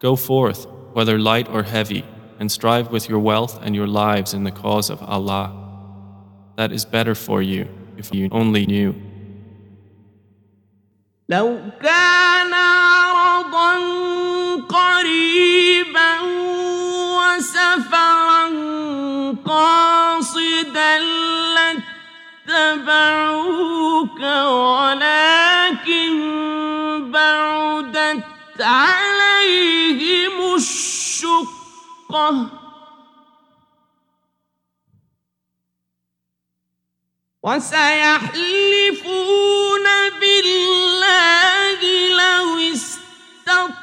[0.00, 2.04] Go forth, whether light or heavy,
[2.38, 5.52] and strive with your wealth and your lives in the cause of Allah.
[6.56, 8.94] That is better for you if you only knew.
[11.28, 13.74] لو كان عرضا
[14.68, 16.20] قريبا
[17.18, 18.46] وسفرا
[19.44, 20.98] قاصدا
[22.48, 24.20] لاتبعوك
[24.80, 26.10] ولكن
[27.12, 28.24] بعدت
[28.60, 29.79] عليهم
[30.55, 32.47] الشقه
[37.43, 39.03] وسيحلفون
[40.19, 41.79] بالله
[42.09, 43.81] لو استطعنا.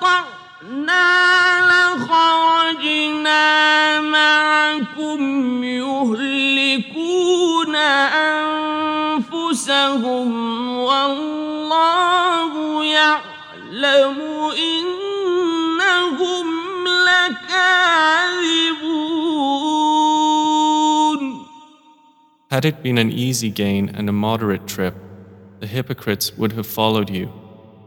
[22.58, 24.96] Had it been an easy gain and a moderate trip,
[25.60, 27.32] the hypocrites would have followed you,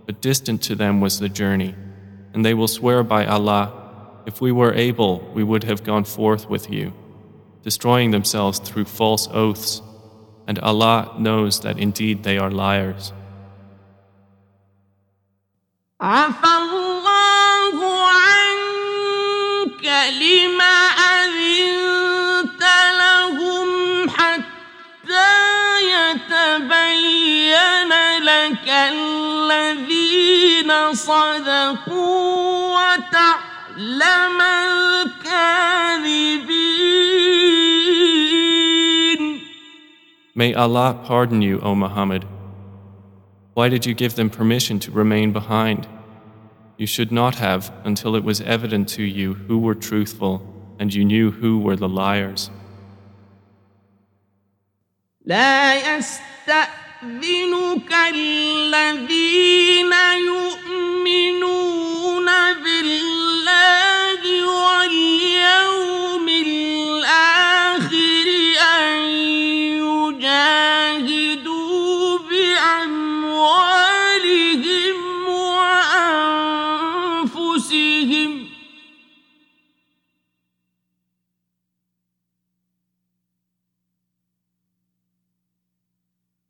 [0.06, 1.74] but distant to them was the journey.
[2.32, 3.72] And they will swear by Allah,
[4.26, 6.92] if we were able, we would have gone forth with you,
[7.62, 9.82] destroying themselves through false oaths.
[10.48, 13.12] And Allah knows that indeed they are liars.
[16.00, 17.76] عفى الله
[18.08, 19.86] عنك
[20.20, 20.99] لما
[28.60, 35.56] لك الذين صدقوا وتعلم الكاذبين
[40.34, 42.26] May Allah pardon you, O Muhammad.
[43.54, 45.88] Why did you give them permission to remain behind?
[46.76, 50.42] You should not have until it was evident to you who were truthful
[50.78, 52.50] and you knew who were the liars.
[55.24, 55.72] لا
[57.03, 61.70] يستأذنك الذين يؤمنون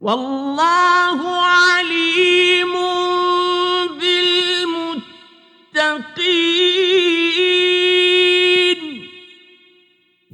[0.01, 2.77] والله عليم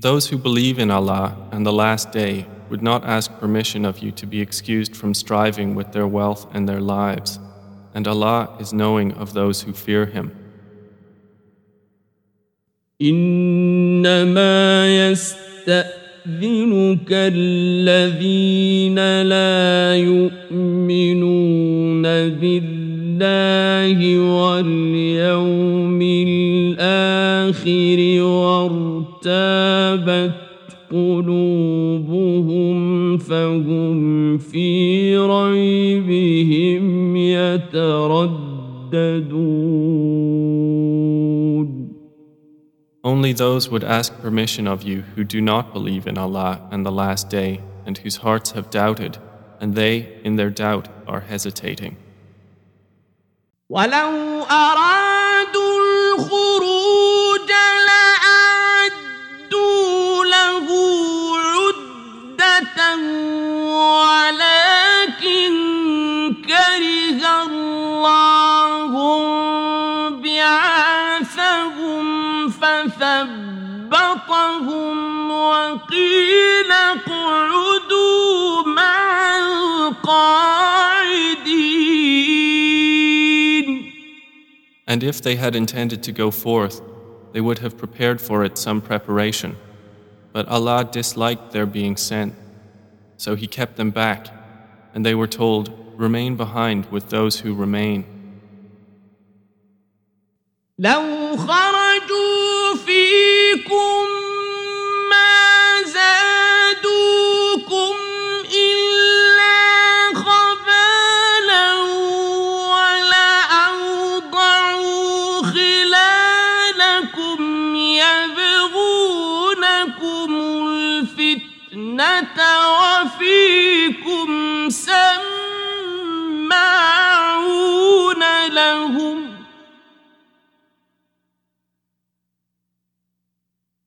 [0.03, 4.11] Those who believe in Allah and the Last Day would not ask permission of you
[4.13, 7.39] to be excused from striving with their wealth and their lives,
[7.95, 10.33] and Allah is knowing of those who fear Him.
[13.01, 14.87] إنما
[16.28, 21.22] يستأذنك الذين لا يؤمنون
[22.42, 28.00] بالله واليوم الآخر
[29.24, 30.32] وارتابت
[30.92, 32.78] قلوبهم
[33.18, 38.68] فهم في ريبهم يترددون.
[43.08, 46.92] Only those would ask permission of you who do not believe in Allah and the
[46.92, 49.18] Last Day, and whose hearts have doubted,
[49.62, 51.96] and they, in their doubt, are hesitating.
[75.77, 80.33] وقيل اقعدوا مع القاعدين
[84.87, 86.81] And if they had intended to go forth,
[87.33, 89.57] they would have prepared for it some preparation.
[90.35, 92.35] But Allah disliked their being sent,
[93.17, 94.23] so He kept them back,
[94.95, 95.65] and they were told,
[95.97, 98.05] Remain behind with those who remain.
[100.79, 103.96] لو خرجوا فيكم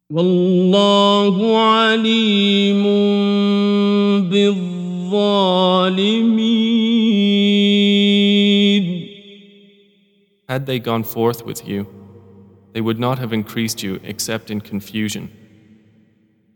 [0.10, 2.84] والله عليم
[4.30, 5.66] بالظالمين
[10.47, 11.88] Had they gone forth with you,
[12.74, 15.32] they would not have increased you except in confusion.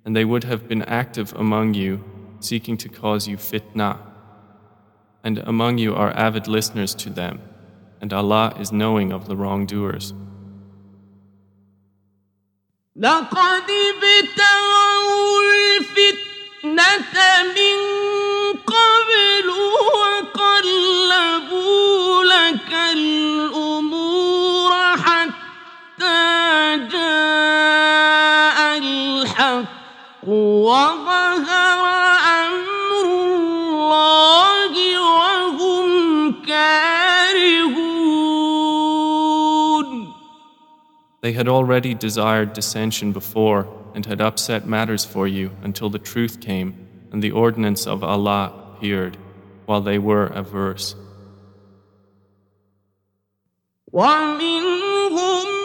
[0.06, 2.04] And they would have been active among you,
[2.40, 3.98] seeking to cause you fitna.
[5.24, 7.42] And among you are avid listeners to them,
[8.00, 10.14] and Allah is knowing of the wrongdoers.
[12.97, 18.14] لقد ابتغوا الفتنة من
[41.24, 46.40] They had already desired dissension before and had upset matters for you until the truth
[46.40, 49.18] came and the ordinance of Allah appeared,
[49.66, 50.96] while they were averse.
[53.92, 55.60] ومنهم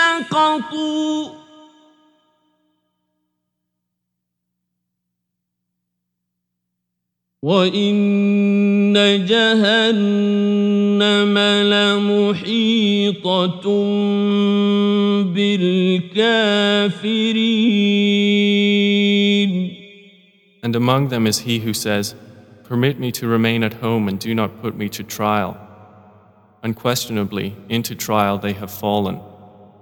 [0.00, 1.46] سقطوا
[7.46, 8.92] وإن
[9.26, 9.78] جهنم
[11.72, 13.62] لمحيطة
[15.22, 16.86] بالكافرين
[20.62, 22.16] And among them is he who says,
[22.64, 25.56] Permit me to remain at home and do not put me to trial.
[26.64, 29.20] Unquestionably, into trial they have fallen,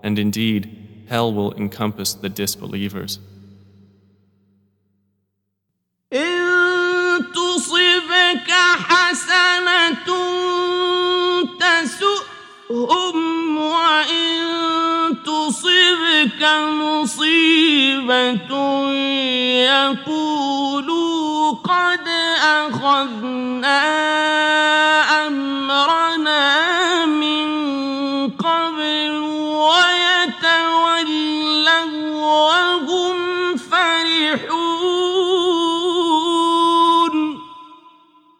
[0.02, 3.18] and indeed, hell will encompass the disbelievers.
[6.12, 8.50] إن تصبك
[8.88, 10.08] حسنة
[11.60, 13.18] تسؤهم
[13.58, 14.36] وإن
[15.24, 16.42] تصبك
[16.82, 18.50] مصيبة
[19.74, 22.08] يقولوا قد
[22.42, 23.84] أخذنا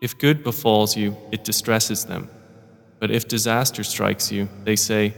[0.10, 2.32] If good befalls you, it distresses them.
[3.00, 5.14] But if disaster strikes you, they say,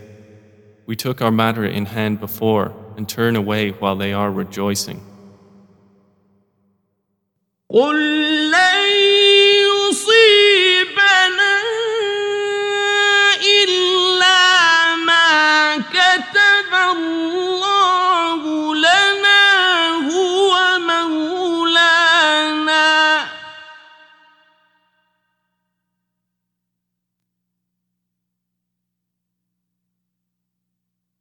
[0.86, 5.00] We took our matter in hand before, and turn away while they are rejoicing.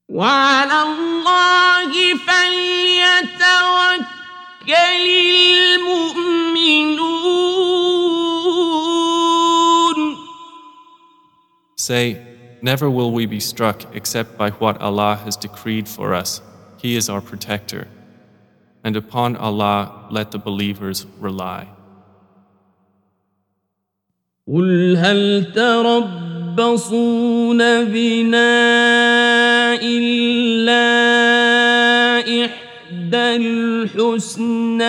[0.09, 1.91] وعلى الله
[2.27, 3.95] فليتوكل
[5.75, 6.95] المؤمنون
[11.77, 12.17] Say,
[12.61, 16.41] Never will we be struck except by what Allah has decreed for us.
[16.77, 17.87] He is our protector.
[18.83, 21.67] And upon Allah let the believers rely.
[24.47, 25.53] قل هل
[26.56, 28.54] تربصون بنا
[29.82, 30.90] إلا
[32.44, 33.36] إحدى
[33.96, 34.84] الحسنيين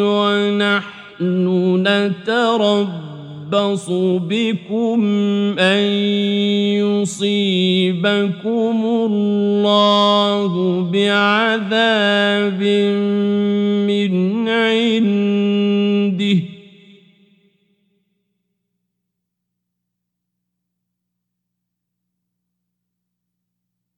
[0.00, 1.46] ونحن
[1.86, 3.90] نتربص
[4.30, 5.00] بكم
[5.58, 5.82] أن
[6.82, 12.62] يصيبكم الله بعذاب
[13.86, 16.55] من عنده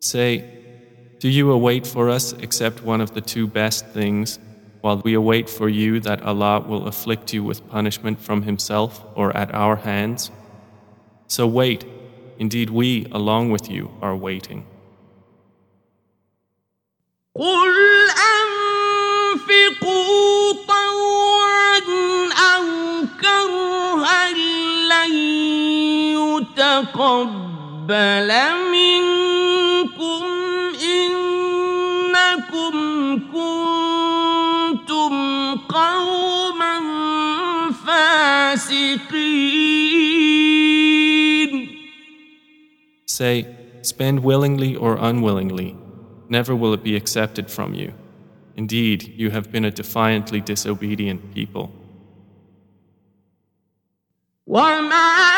[0.00, 0.44] Say,
[1.20, 4.38] Do you await for us except one of the two best things,
[4.80, 9.36] while we await for you that Allah will afflict you with punishment from Himself or
[9.36, 10.30] at our hands?
[11.28, 11.84] So wait,
[12.38, 14.66] indeed we, along with you, are waiting.
[17.36, 17.72] قل
[19.32, 20.05] أنفقوا
[26.76, 28.30] يتقبل
[28.72, 30.24] منكم
[30.96, 32.74] إنكم
[33.32, 35.12] كنتم
[35.68, 36.74] قوما
[37.86, 39.22] فاسقين
[43.06, 43.46] Say,
[43.82, 45.76] Spend willingly or unwillingly,
[46.28, 47.92] never will it be accepted from you.
[48.56, 51.72] Indeed, you have been a defiantly disobedient people.
[54.46, 55.35] وما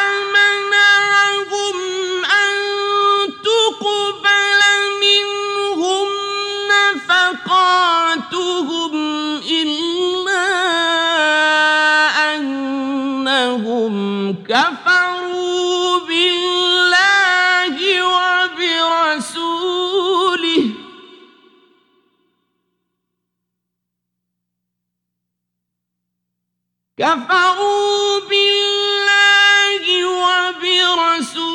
[26.99, 29.83] كفروا بالله
[30.19, 31.45] وبرسوله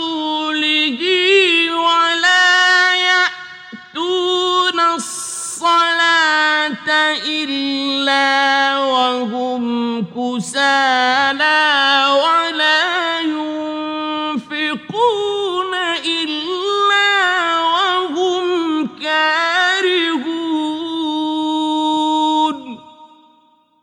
[1.71, 6.89] ولا يأتون الصلاة
[7.29, 11.74] إلا وهم كسالى.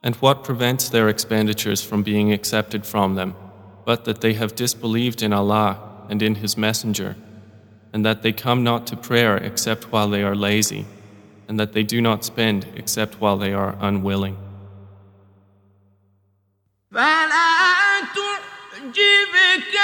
[0.03, 3.35] And what prevents their expenditures from being accepted from them,
[3.85, 7.17] but that they have disbelieved in Allah and in His Messenger,
[7.93, 10.87] and that they come not to prayer except while they are lazy,
[11.49, 14.37] and that they do not spend except while they are unwilling.
[16.93, 19.77] فلا تعجبك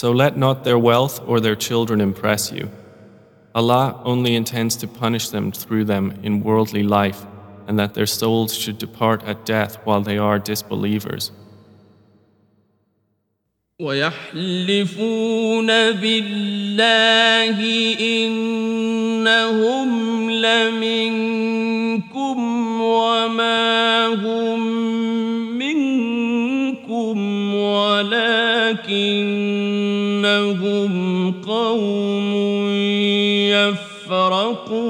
[0.00, 2.68] So let not their wealth or their children impress you.
[3.54, 7.24] Allah only intends to punish them through them in worldly life,
[7.66, 11.32] and that their souls should depart at death while they are disbelievers.
[13.80, 17.58] ويحلفون بالله
[19.20, 19.90] إنهم
[20.30, 22.38] لمنكم
[22.80, 24.49] وما هم
[31.46, 32.34] قوم
[33.50, 34.86] يفرقون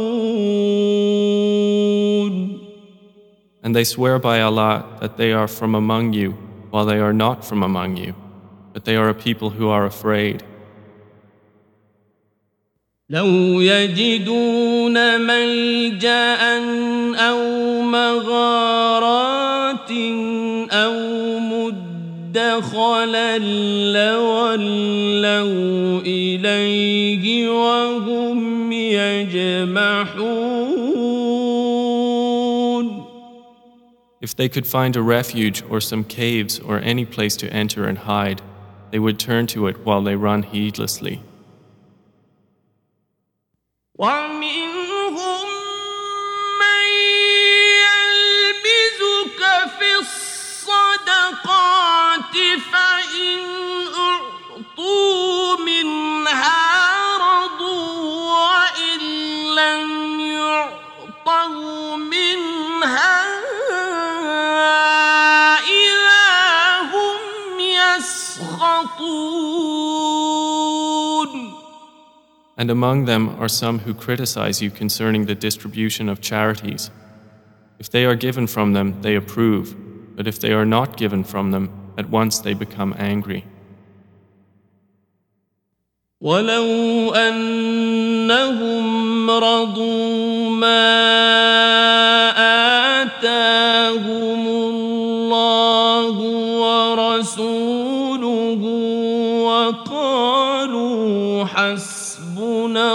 [3.62, 6.32] And they swear by Allah that they are from among you,
[6.70, 8.14] while they are not from among you,
[8.72, 10.44] but they are a people who are afraid.
[13.11, 16.36] لو يجدون ملجا
[17.16, 17.38] او
[17.82, 18.89] مغارات
[22.61, 23.38] مدخلا
[23.92, 24.55] لولوا
[26.01, 30.36] اليه وهم يجمحون
[34.20, 37.99] If they could find a refuge or some caves or any place to enter and
[37.99, 38.42] hide,
[38.90, 41.20] they would turn to it while they run heedlessly.
[43.99, 45.47] ومنهم
[46.61, 46.86] من
[47.86, 49.40] يلبسك
[49.78, 51.80] في الصدقات
[72.61, 76.90] And among them are some who criticize you concerning the distribution of charities.
[77.78, 79.76] If they are given from them, they approve,
[80.16, 83.44] but if they are not given from them, at once they become angry.
[86.20, 88.86] ولو أنهم
[89.30, 91.49] رضوا ما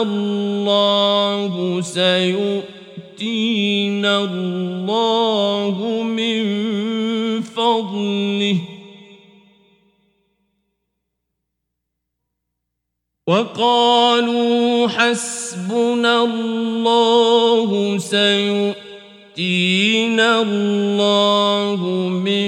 [0.03, 2.64] الله سيؤتينا
[4.24, 6.42] الله من
[7.42, 8.59] فضله
[13.28, 18.82] وقالوا حسبنا الله سيؤتينا
[20.42, 21.80] الله
[22.24, 22.47] من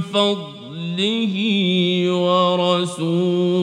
[0.00, 1.34] فضله
[2.10, 3.60] ورسوله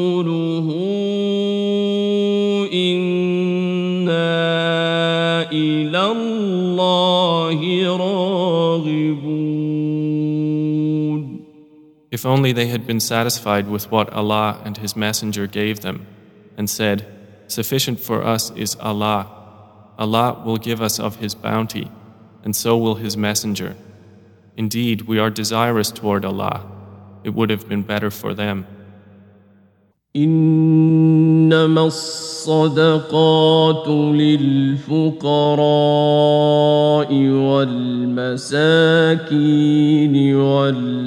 [12.17, 16.07] If only they had been satisfied with what Allah and His Messenger gave them,
[16.57, 17.05] and said,
[17.45, 19.27] Sufficient for us is Allah.
[19.99, 21.91] Allah will give us of His bounty,
[22.43, 23.75] and so will His Messenger.
[24.55, 26.65] Indeed, we are desirous toward Allah.
[27.23, 28.65] It would have been better for them.
[30.15, 35.57] إنما الصدقات للفقراء
[37.57, 38.55] والمساكين
[40.35, 40.97] والعاملين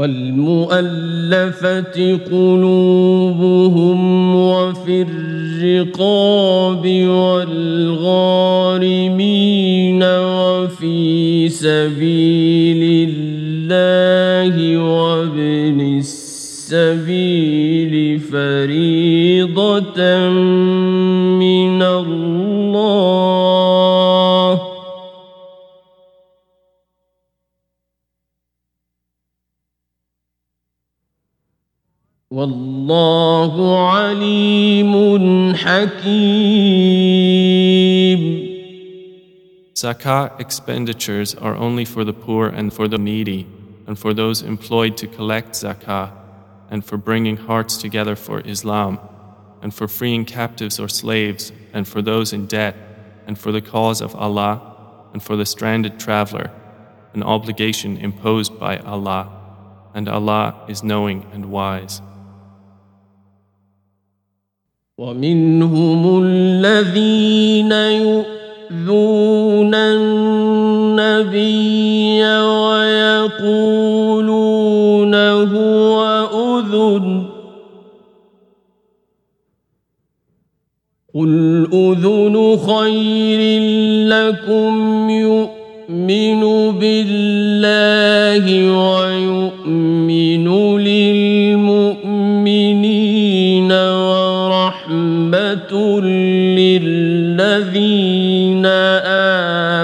[0.00, 1.96] والمؤلفة
[2.32, 4.00] قلوبهم
[4.36, 6.86] وفي الرقاب
[7.46, 8.42] والغارمين
[10.02, 15.98] وفي سبيل الله وابن
[16.70, 20.00] السبيل فريضة
[32.39, 34.93] والله عليم
[35.55, 37.15] حكيم
[39.75, 43.45] Zakah expenditures are only for the poor and for the needy,
[43.85, 46.11] and for those employed to collect zakah,
[46.71, 48.99] and for bringing hearts together for Islam,
[49.61, 52.75] and for freeing captives or slaves, and for those in debt,
[53.27, 54.61] and for the cause of Allah,
[55.13, 56.49] and for the stranded traveler,
[57.13, 59.29] an obligation imposed by Allah,
[59.93, 62.01] and Allah is knowing and wise.
[65.00, 71.20] ومنهم الذين يؤذون النبي
[72.40, 73.54] ويقولون
[75.14, 77.22] أذن.
[81.14, 83.60] قل أذن خير
[84.08, 86.40] لكم يؤمن
[86.80, 88.44] بالله
[88.78, 90.46] ويؤمن
[90.78, 92.00] للمؤمنين.
[96.54, 98.66] للذين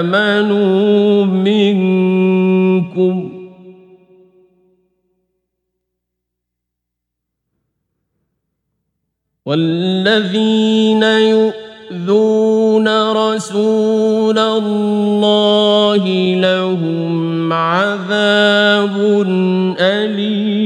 [0.03, 3.31] آمنوا منكم.
[9.45, 18.97] والذين يؤذون رسول الله لهم عذاب
[19.79, 20.57] أليم.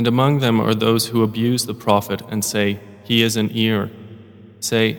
[0.00, 3.90] And among them are those who abuse the Prophet and say, He is an ear.
[4.58, 4.92] Say,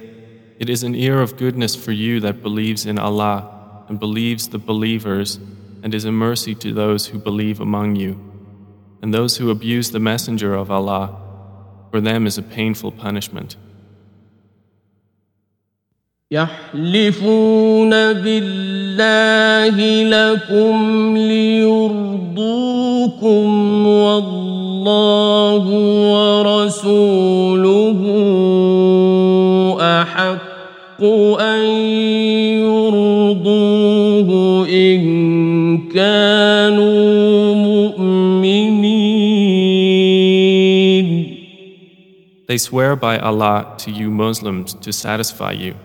[0.59, 4.59] It is an ear of goodness for you that believes in Allah and believes the
[4.59, 5.39] believers
[5.81, 8.11] and is a mercy to those who believe among you.
[9.01, 11.19] And those who abuse the Messenger of Allah,
[11.89, 13.55] for them is a painful punishment.
[16.31, 22.37] يحلفون بالله لكم ليرضوكم
[23.87, 25.65] والله
[26.11, 27.99] ورسوله
[29.81, 31.03] أحق
[31.41, 31.63] أن
[32.63, 34.29] يرضوه
[34.69, 35.01] إن
[35.87, 39.01] كانوا مؤمنين
[42.47, 45.75] They swear by Allah to you Muslims to satisfy you.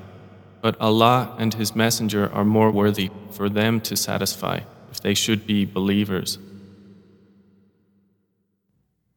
[0.65, 4.59] But Allah and His Messenger are more worthy for them to satisfy
[4.91, 6.37] if they should be believers.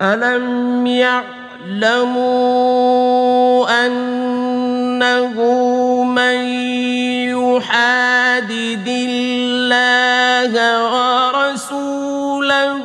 [0.00, 2.26] ألم يعلموا
[3.86, 5.36] أنه
[6.04, 6.36] من
[7.30, 10.52] يحادد الله
[11.34, 12.84] ورسوله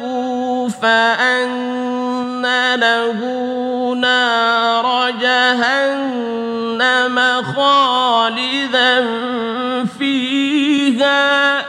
[0.67, 2.45] فأن
[2.75, 3.19] له
[3.95, 6.62] نار جهنم
[7.41, 9.05] خالدا
[9.85, 11.65] فيها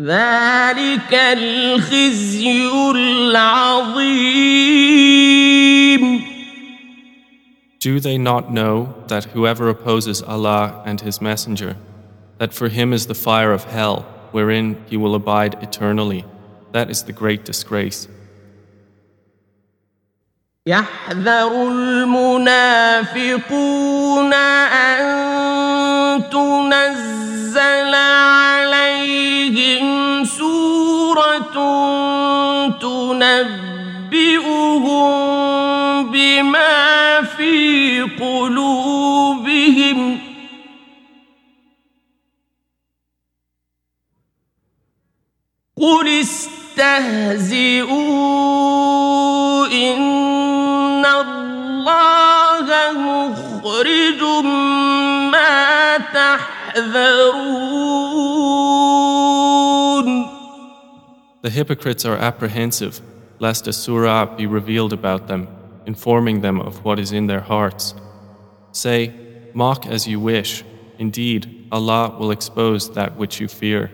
[0.00, 4.48] ذلك الخزي العظيم
[7.80, 11.76] Do they not know that whoever opposes Allah and His Messenger,
[12.38, 16.24] that for him is the fire of hell, wherein he will abide eternally?
[16.72, 18.08] That is the great disgrace.
[20.67, 22.63] يحذر المنافقون
[24.33, 25.03] أن
[26.29, 29.85] تنزل عليهم
[30.25, 31.53] سورة
[32.79, 33.41] تنبئهم
[36.11, 38.73] بما في قلوبهم.
[45.77, 46.07] قل
[46.78, 47.96] استهزئوا
[49.66, 54.22] إن الله مخرج
[55.32, 57.28] ما تحذرون
[61.40, 63.00] The hypocrites are apprehensive
[63.38, 65.46] lest a surah be revealed about them,
[65.86, 67.94] informing them of what is in their hearts.
[68.72, 69.12] Say,
[69.54, 70.64] mock as you wish.
[70.98, 73.90] Indeed, Allah will expose that which you fear.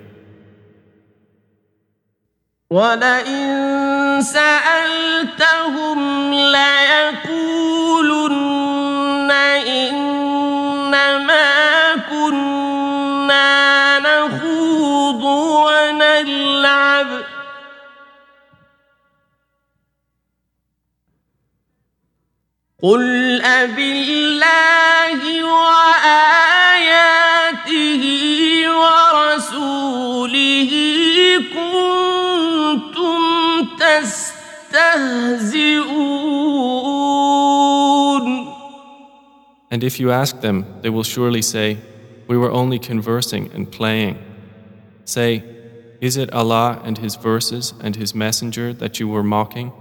[2.70, 6.00] ولئن سألتهم
[6.34, 7.72] ليقولن
[9.68, 11.16] إنما
[12.10, 15.24] كنا نخوض
[15.66, 17.08] ونلعب.
[22.84, 26.48] قل أبالله وآياته
[39.70, 41.78] And if you ask them, they will surely say,
[42.28, 44.19] We were only conversing and playing.
[45.05, 45.43] Say,
[46.01, 49.73] Is it Allah and His verses and His Messenger that you were mocking?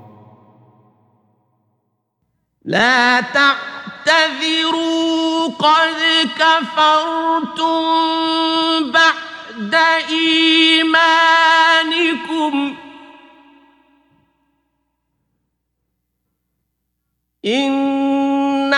[2.66, 5.96] لا تعتذروا قد
[6.38, 7.82] كفرتم
[8.92, 9.76] بعد
[10.10, 10.94] إيمانكم
[17.46, 18.74] إن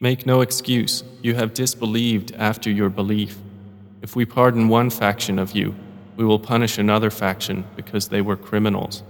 [0.00, 3.38] Make no excuse, you have disbelieved after your belief.
[4.00, 5.74] If we pardon one faction of you,
[6.17, 9.03] we will punish another faction because they were criminals.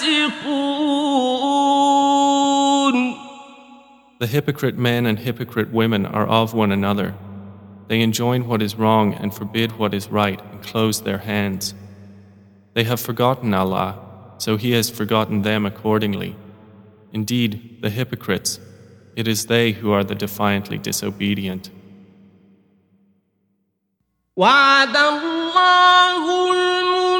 [4.20, 7.14] The hypocrite men and hypocrite women are of one another.
[7.90, 11.74] They enjoin what is wrong and forbid what is right and close their hands.
[12.78, 14.00] They have forgotten Allah,
[14.38, 16.36] so He has forgotten them accordingly.
[17.12, 18.60] Indeed, the hypocrites,
[19.16, 21.70] it is they who are the defiantly disobedient.
[24.36, 26.52] وعد الله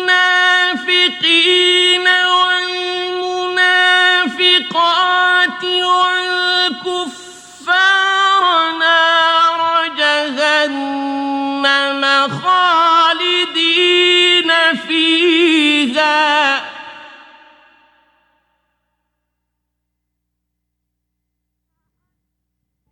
[0.04, 0.74] المنافقين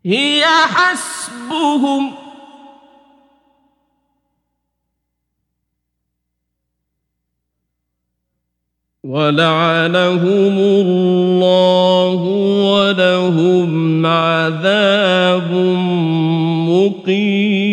[0.06, 2.12] هي حسبهم.
[9.04, 12.22] ولعنهم الله
[12.72, 15.52] ولهم عذاب
[16.68, 17.65] مقيم.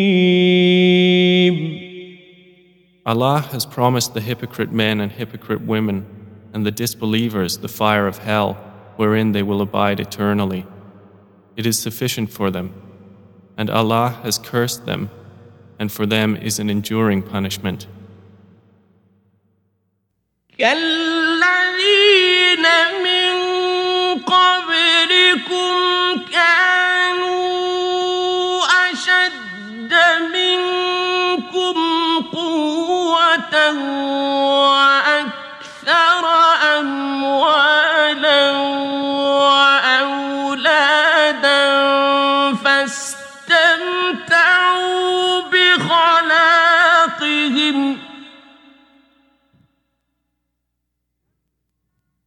[3.06, 6.06] Allah has promised the hypocrite men and hypocrite women
[6.54, 8.54] and the disbelievers the fire of hell
[8.96, 10.66] wherein they will abide eternally.
[11.58, 12.74] It is sufficient for them.
[13.58, 15.10] And Allah has cursed them,
[15.78, 17.88] and for them is an enduring punishment.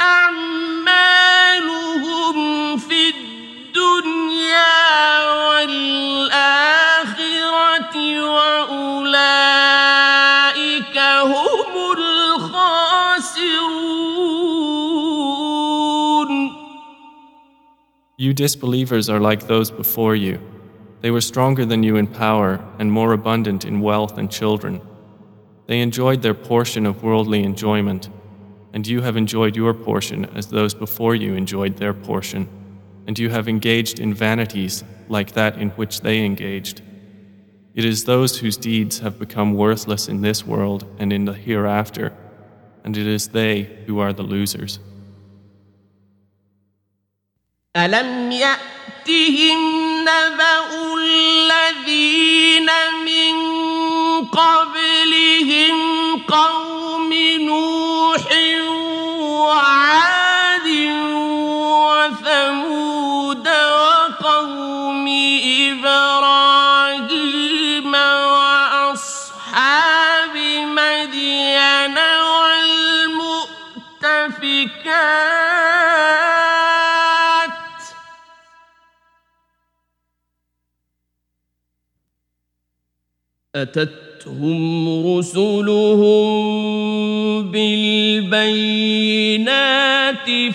[0.00, 1.12] أعمالهم
[2.78, 2.91] في
[18.22, 20.40] You disbelievers are like those before you.
[21.00, 24.80] They were stronger than you in power and more abundant in wealth and children.
[25.66, 28.10] They enjoyed their portion of worldly enjoyment,
[28.72, 32.46] and you have enjoyed your portion as those before you enjoyed their portion,
[33.08, 36.80] and you have engaged in vanities like that in which they engaged.
[37.74, 42.12] It is those whose deeds have become worthless in this world and in the hereafter,
[42.84, 44.78] and it is they who are the losers.
[47.76, 49.60] ألم يأتهم
[50.00, 52.70] نبأ الذين
[53.04, 53.34] من
[54.26, 55.76] قبلهم
[56.28, 56.71] قوم
[83.62, 86.32] اتتهم رسلهم
[87.50, 88.82] بالبينات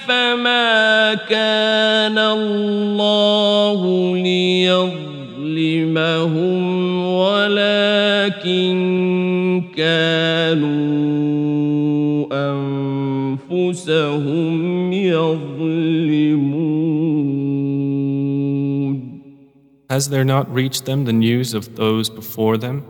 [0.07, 3.81] فما كان الله
[4.17, 4.97] ليظلمهم
[7.05, 8.77] ولكن
[9.77, 11.07] كانوا
[13.51, 16.67] أنفسهم يظلمون
[19.89, 22.83] Has there not reached them the news of those before them?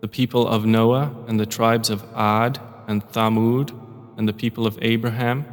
[0.00, 2.58] The people of Noah and the tribes of Ad
[2.88, 3.72] and Thamud
[4.16, 5.46] and the people of Abraham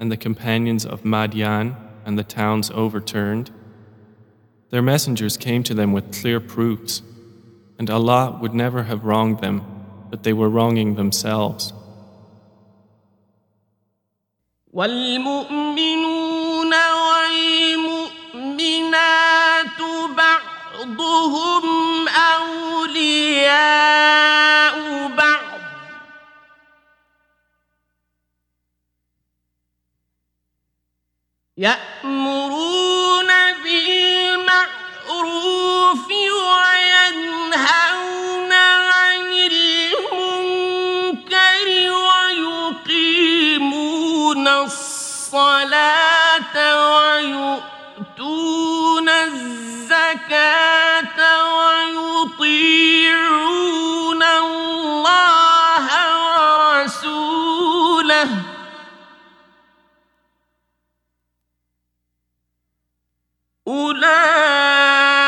[0.00, 3.50] and the companions of Madian and the towns overturned?
[4.70, 7.02] Their messengers came to them with clear proofs,
[7.78, 9.62] and Allah would never have wronged them,
[10.10, 11.72] but they were wronging themselves.
[14.72, 16.72] والمؤمنون
[18.32, 19.80] والمؤمنات
[20.16, 21.65] بعضهم
[23.47, 25.59] أولياء بعض.
[31.57, 33.27] يأمرون
[33.63, 34.87] بالمعروف
[36.57, 37.71] وينهون
[38.51, 39.21] عن
[39.51, 40.67] المنكر
[42.77, 43.27] ويقيمون
[44.47, 45.75] الصلاة
[47.15, 48.27] ويؤتون
[49.09, 50.96] الزكاة.
[63.68, 65.22] أولئك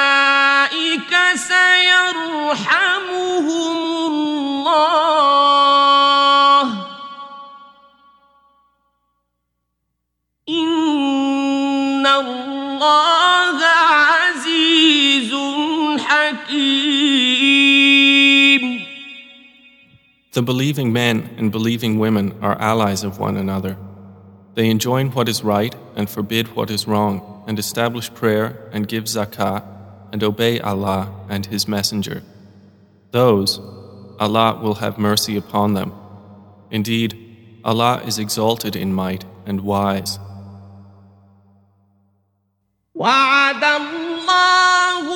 [1.34, 2.64] سيرحمهم
[4.06, 4.64] الله
[10.48, 15.34] إن الله عزيز
[15.98, 17.34] حكيم
[20.32, 23.76] The believing men and believing women are allies of one another.
[24.58, 29.04] They enjoin what is right and forbid what is wrong, and establish prayer and give
[29.04, 29.62] zakah,
[30.12, 32.22] and obey Allah and His Messenger.
[33.10, 33.58] Those,
[34.18, 35.92] Allah will have mercy upon them.
[36.70, 40.18] Indeed, Allah is exalted in might and wise.
[42.94, 45.06] وعد الله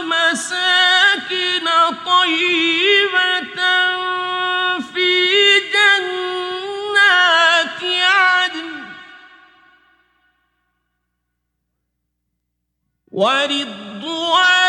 [0.01, 1.67] ومساكن
[2.07, 3.59] طيبة
[4.95, 5.11] في
[5.75, 8.71] جنات عدن.
[13.13, 14.64] ورضوان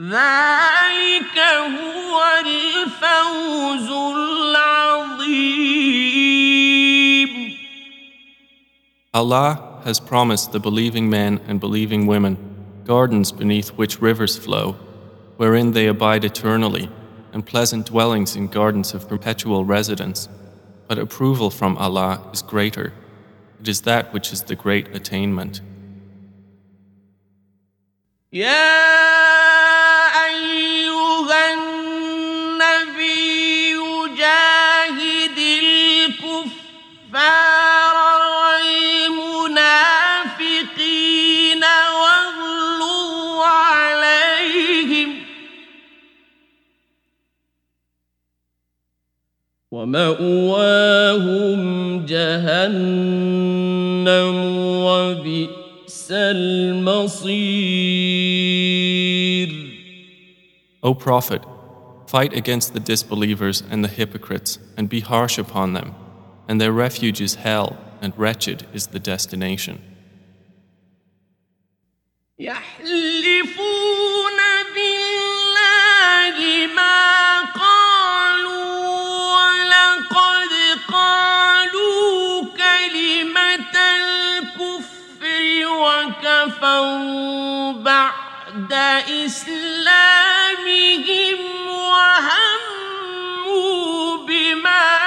[0.00, 4.94] ذلك هو الفوز العظيم
[9.14, 12.36] Allah has promised the believing men and believing women
[12.84, 14.72] gardens beneath which rivers flow,
[15.36, 16.88] wherein they abide eternally,
[17.32, 20.28] and pleasant dwellings in gardens of perpetual residence.
[20.86, 22.92] But approval from Allah is greater.
[23.60, 25.60] It is that which is the great attainment.
[28.32, 28.87] يا
[49.88, 51.60] ومأواهم
[52.06, 52.74] جهنم
[54.84, 57.94] وبئس المصير
[60.82, 61.42] O Prophet,
[62.06, 65.94] fight against the disbelievers and the hypocrites, and be harsh upon them,
[66.46, 69.80] and their refuge is hell, and wretched is the destination.
[86.45, 88.73] وكفروا بعد
[89.25, 90.07] إسلامهم
[91.67, 93.07] وهموا
[94.17, 94.99] بما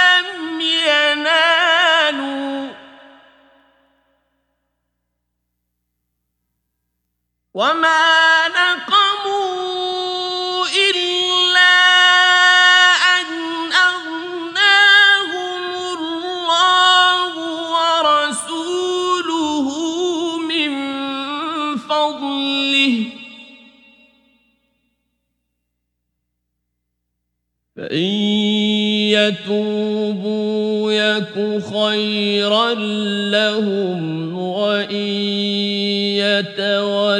[0.00, 1.50] لم ينالوا.
[7.54, 8.29] وما
[27.90, 28.14] فإن
[29.10, 32.74] يتوبوا يك خيرا
[33.30, 34.94] لهم وإن
[36.22, 37.16] يتولوا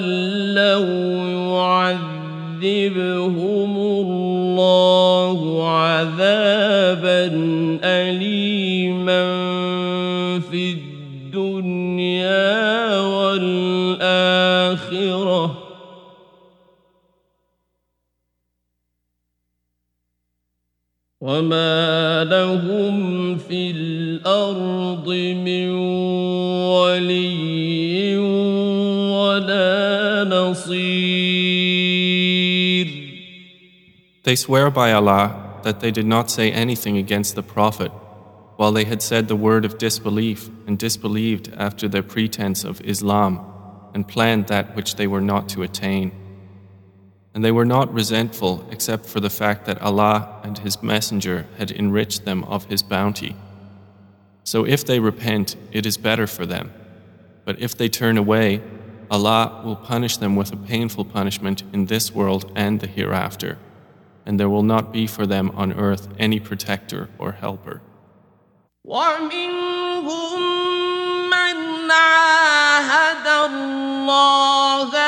[2.62, 7.30] يعذبهم الله عذابا
[7.84, 9.79] أليما
[21.25, 25.09] وما لهم في الأرض
[25.41, 25.69] من
[26.69, 28.17] ولي
[29.09, 31.35] ولا نصير
[34.23, 37.91] They swear by Allah that they did not say anything against the Prophet
[38.57, 43.39] while they had said the word of disbelief and disbelieved after their pretense of Islam
[43.95, 46.11] and planned that which they were not to attain.
[47.39, 51.71] And they were not resentful except for the fact that Allah and His Messenger had
[51.71, 53.35] enriched them of His bounty.
[54.43, 56.71] So if they repent, it is better for them.
[57.45, 58.61] But if they turn away,
[59.09, 63.57] Allah will punish them with a painful punishment in this world and the hereafter,
[64.25, 67.81] and there will not be for them on earth any protector or helper.
[68.85, 70.39] ومنهم
[71.29, 74.98] من عاهد الله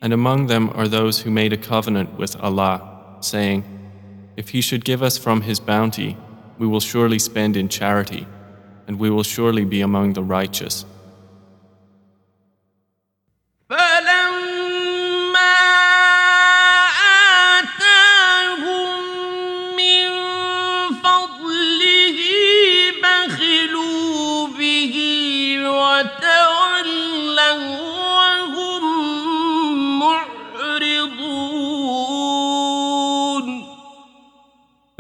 [0.01, 2.81] And among them are those who made a covenant with Allah,
[3.21, 3.63] saying,
[4.35, 6.17] If He should give us from His bounty,
[6.57, 8.27] we will surely spend in charity,
[8.85, 10.83] and we will surely be among the righteous.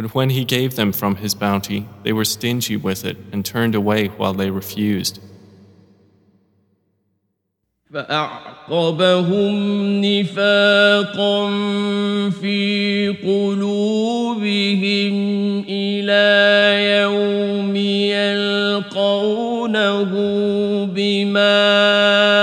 [0.07, 3.75] But when he gave them from his bounty, they were stingy with it and turned
[3.75, 5.19] away while they refused.
[7.93, 9.53] فأعقبهم
[10.01, 11.49] نفاقا
[12.29, 15.13] في قلوبهم
[15.69, 16.25] إلى
[17.01, 17.75] يوم
[18.85, 19.23] يلقونه
[20.85, 22.36] بما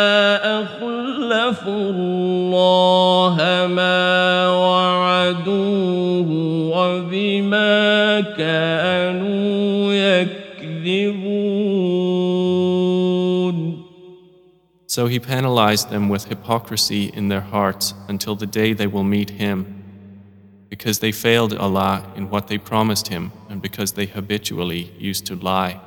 [7.05, 11.40] وبما كانوا يكذبون
[14.86, 19.31] So he penalized them with hypocrisy in their hearts until the day they will meet
[19.31, 19.59] him,
[20.69, 25.36] because they failed Allah in what they promised him and because they habitually used to
[25.36, 25.81] lie.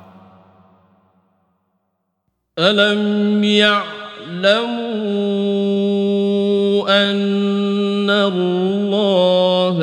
[2.58, 4.54] ألم يعلموا
[6.88, 9.78] أن الله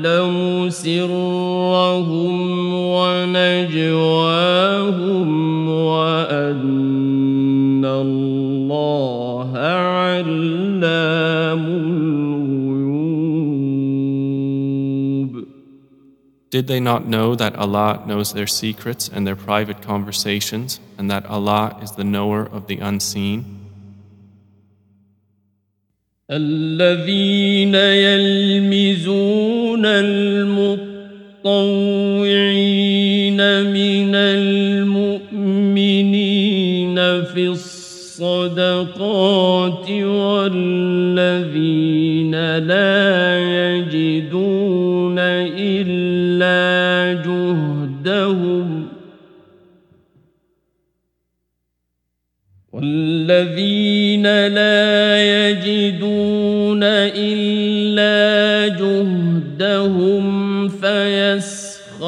[0.00, 2.40] يعلم سرهم
[2.74, 4.08] ونجواهم
[5.68, 6.56] وأن
[7.84, 10.76] الله علام
[11.66, 12.86] الغيوب
[16.48, 21.26] Did they not know that Allah knows their secrets and their private conversations, and that
[21.26, 23.59] Allah is the knower of the unseen?
[26.31, 30.81] الذين يلمزون المطوعين
[33.63, 35.35] من المؤمنين
[37.23, 38.81] في الصدقات
[39.91, 40.97] والذين
[42.57, 43.37] لا
[43.75, 48.87] يجدون إلا جهدهم
[52.73, 56.10] والذين لا يجدون
[59.60, 62.06] جهدهم فيسخرون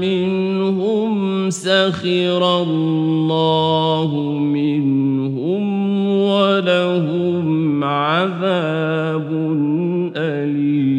[0.00, 5.64] منهم سخر الله منهم
[6.08, 9.28] ولهم عذاب
[10.16, 10.94] أليم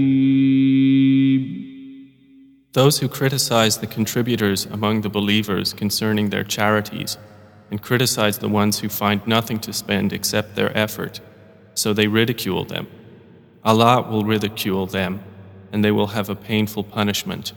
[2.73, 7.17] Those who criticize the contributors among the believers concerning their charities
[7.71, 11.21] and criticize the ones who find nothing to spend except their effort,
[11.73, 12.87] so they ridicule them.
[13.64, 15.20] Allah will ridicule them,
[15.72, 17.52] and they will have a painful punishment.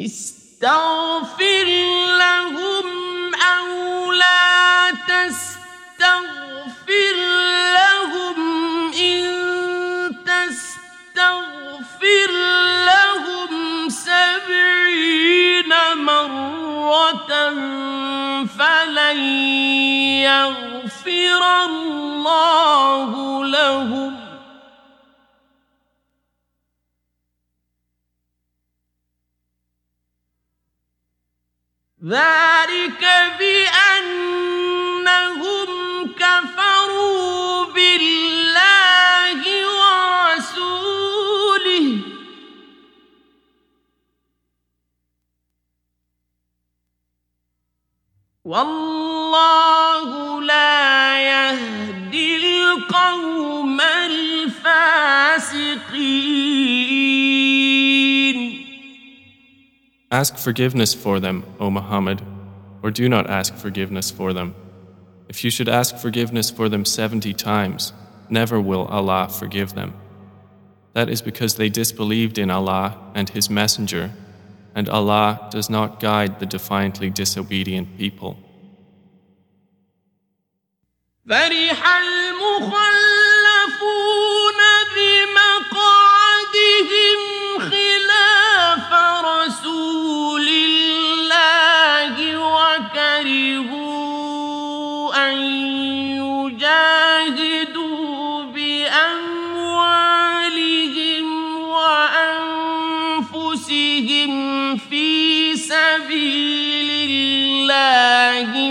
[0.00, 1.66] استغفر
[2.18, 5.98] لهم أو لا تستغفر
[7.74, 8.38] لهم
[8.92, 9.24] إن
[10.24, 11.50] تستغفر
[12.86, 17.30] لهم سبعين مرة
[18.46, 19.18] فلن
[20.22, 20.77] يغفر
[21.42, 24.18] الله لهم.
[32.04, 33.04] ذلك
[33.38, 34.87] بأنهم
[48.47, 54.93] والله لا يهدي القوم الفاسقين
[60.11, 62.21] Ask forgiveness for them, O Muhammad,
[62.83, 64.53] or do not ask forgiveness for them.
[65.27, 67.93] If you should ask forgiveness for them 70 times,
[68.29, 69.93] never will Allah forgive them.
[70.93, 74.11] That is because they disbelieved in Allah and His Messenger,
[74.78, 78.38] and Allah does not guide the defiantly disobedient people.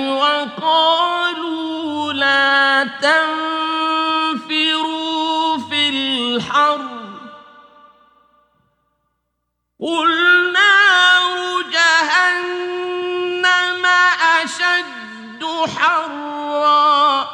[0.09, 4.77] وقالوا لا تنفروا
[5.57, 6.89] في الحر.
[9.81, 13.85] قل نار جهنم
[14.43, 15.45] أشد
[15.77, 17.27] حرا.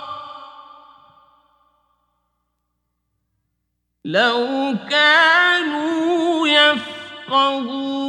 [4.05, 8.03] لو كانوا يفقهون.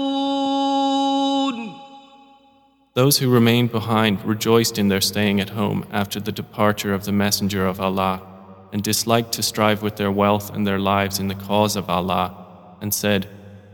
[2.94, 7.12] Those who remained behind rejoiced in their staying at home after the departure of the
[7.12, 8.22] Messenger of Allah,
[8.72, 12.36] and disliked to strive with their wealth and their lives in the cause of Allah,
[12.82, 13.28] and said,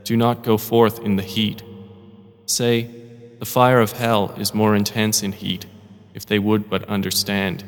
[0.04, 1.64] Do not go forth in the heat.
[2.46, 2.90] Say,
[3.40, 5.66] The fire of hell is more intense in heat,
[6.14, 7.64] if they would but understand.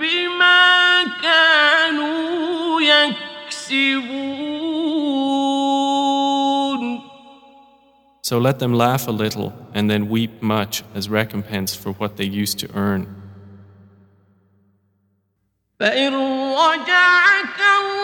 [0.00, 4.26] بما كانوا يكسبون
[8.22, 12.24] So let them laugh a little and then weep much as recompense for what they
[12.24, 13.06] used to earn.
[15.80, 17.99] فإن رجعك الله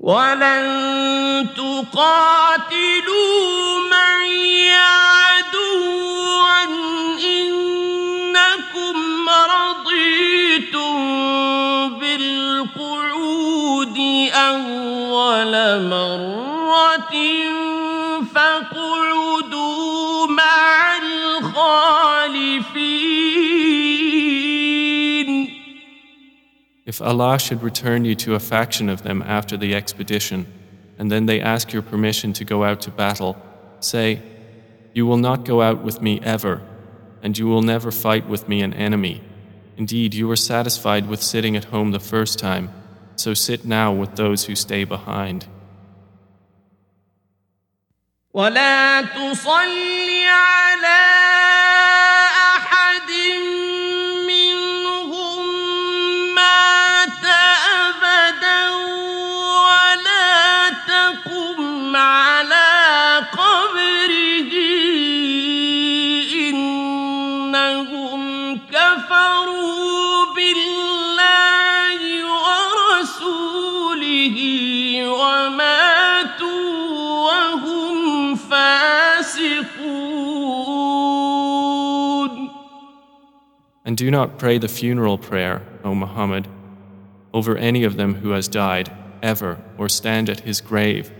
[0.00, 3.20] ولن تقاتلوا
[3.90, 6.64] معي عدوا
[7.36, 8.96] إنكم
[9.30, 10.98] رضيتم
[11.98, 13.98] بالقعود
[14.34, 15.52] أول
[15.88, 17.14] مرة.
[26.89, 30.45] If Allah should return you to a faction of them after the expedition,
[30.99, 33.35] and then they ask your permission to go out to battle,
[33.79, 34.21] say,
[34.93, 36.61] You will not go out with me ever,
[37.23, 39.23] and you will never fight with me an enemy.
[39.77, 42.69] Indeed, you were satisfied with sitting at home the first time,
[43.15, 45.47] so sit now with those who stay behind.
[48.35, 51.18] ولا تصل على
[83.89, 86.47] And do not pray the funeral prayer, O Muhammad,
[87.33, 91.11] over any of them who has died, ever, or stand at his grave.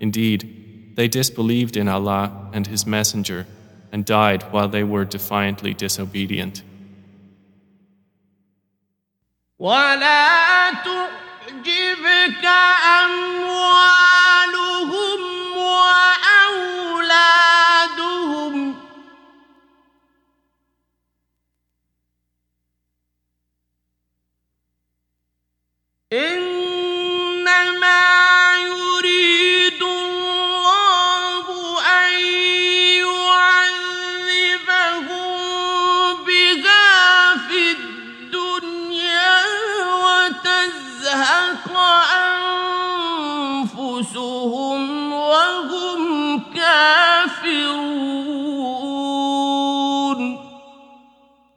[0.00, 3.46] Indeed, they disbelieved in Allah and His Messenger,
[3.92, 6.62] and died while they were defiantly disobedient.
[9.58, 12.44] ولا تعجبك
[13.04, 14.71] أموالهم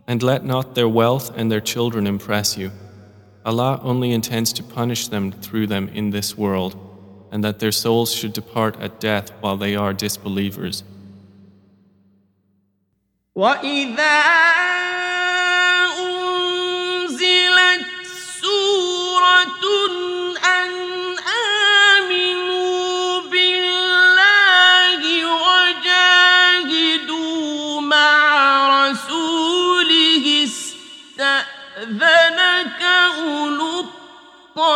[0.08, 2.70] And let not their wealth and their children impress you.
[3.45, 6.75] Allah only intends to punish them through them in this world,
[7.31, 10.83] and that their souls should depart at death while they are disbelievers.
[13.35, 14.74] وإذا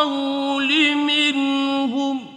[0.00, 2.36] الطول منهم.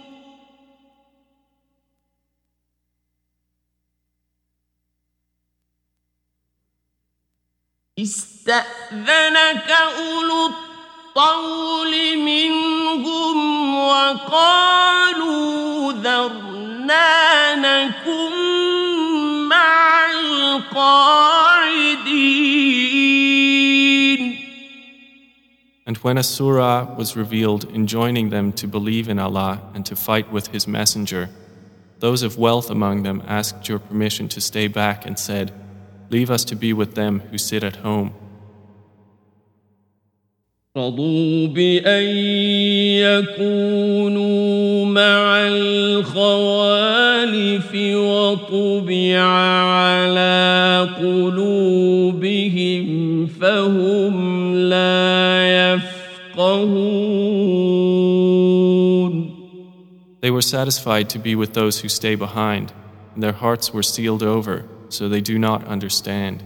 [7.98, 15.12] استأذنك أولو الطول منهم وقالوا
[15.92, 18.43] ذرنا نكن
[25.93, 30.31] And when a surah was revealed enjoining them to believe in Allah and to fight
[30.31, 31.29] with His Messenger,
[31.99, 35.51] those of wealth among them asked your permission to stay back and said,
[36.09, 38.13] Leave us to be with them who sit at home.
[40.77, 42.03] رضوا بأن
[43.35, 46.95] يكونوا مع الخوالف
[47.75, 52.85] وطبع على قلوبهم
[53.27, 53.82] فهم
[60.23, 62.73] They were satisfied to be with those who stay behind,
[63.13, 66.43] and their hearts were sealed over, so they do not understand.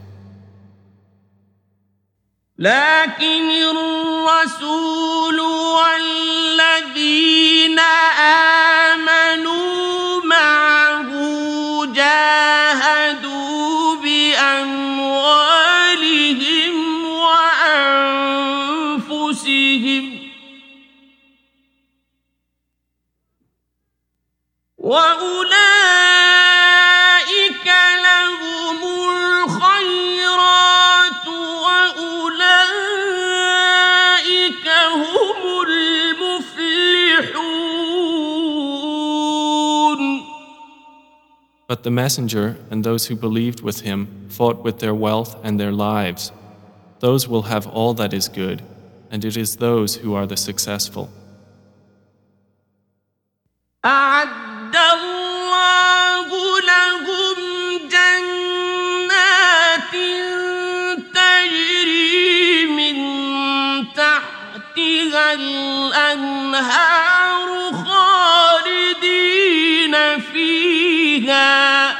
[2.59, 5.39] لكن الرسول
[5.75, 6.59] والذين
[7.79, 8.76] آمنوا
[24.87, 26.03] وأولئك
[28.03, 28.79] لهم
[29.43, 30.47] الخيرات
[31.63, 32.67] وأولئك
[34.67, 36.93] هم المفلحون
[41.65, 45.71] But the Messenger and those who believed with him fought with their wealth and their
[45.71, 46.31] lives.
[46.99, 48.61] Those will have all that is good,
[49.09, 51.09] and it is those who are the successful.
[65.37, 67.03] الأنهار
[67.73, 71.91] خالدين فيها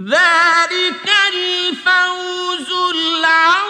[0.00, 3.62] ذلك الفوز العظيم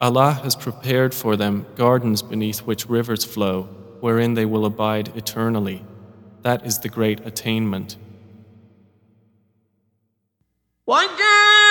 [0.00, 3.62] Allah has prepared for them gardens beneath which rivers flow,
[4.00, 5.82] wherein they will abide eternally.
[6.42, 7.96] That is the great attainment.
[10.88, 11.67] وجاء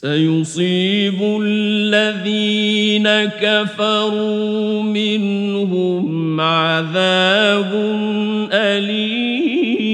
[0.00, 7.72] سيصيب الذين كفروا منهم عذاب
[8.52, 9.90] أليم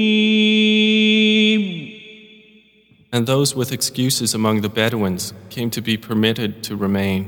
[3.11, 7.25] And those with excuses among the Bedouins came to be permitted to remain.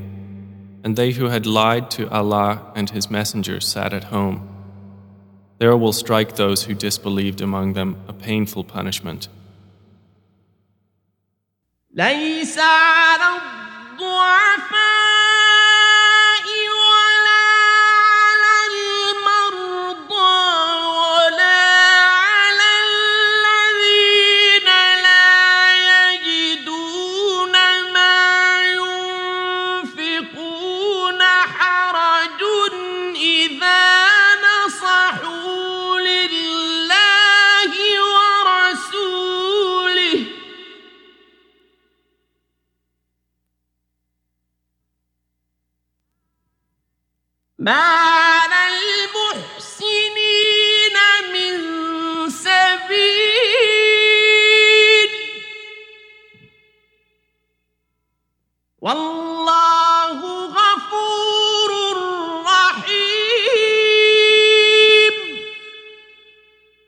[0.84, 4.48] And they who had lied to Allah and His Messenger sat at home.
[5.58, 9.28] There will strike those who disbelieved among them a painful punishment.
[11.95, 15.04] ليس على الضعفاء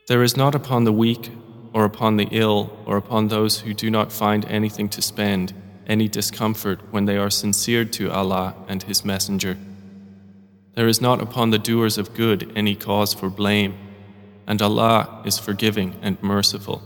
[0.07, 1.31] There is not upon the weak,
[1.73, 5.55] or upon the ill, or upon those who do not find anything to spend,
[5.87, 9.57] any discomfort when they are sincere to Allah and His Messenger.
[10.77, 13.73] There is not upon the doers of good any cause for blame,
[14.45, 16.83] and Allah is forgiving and merciful.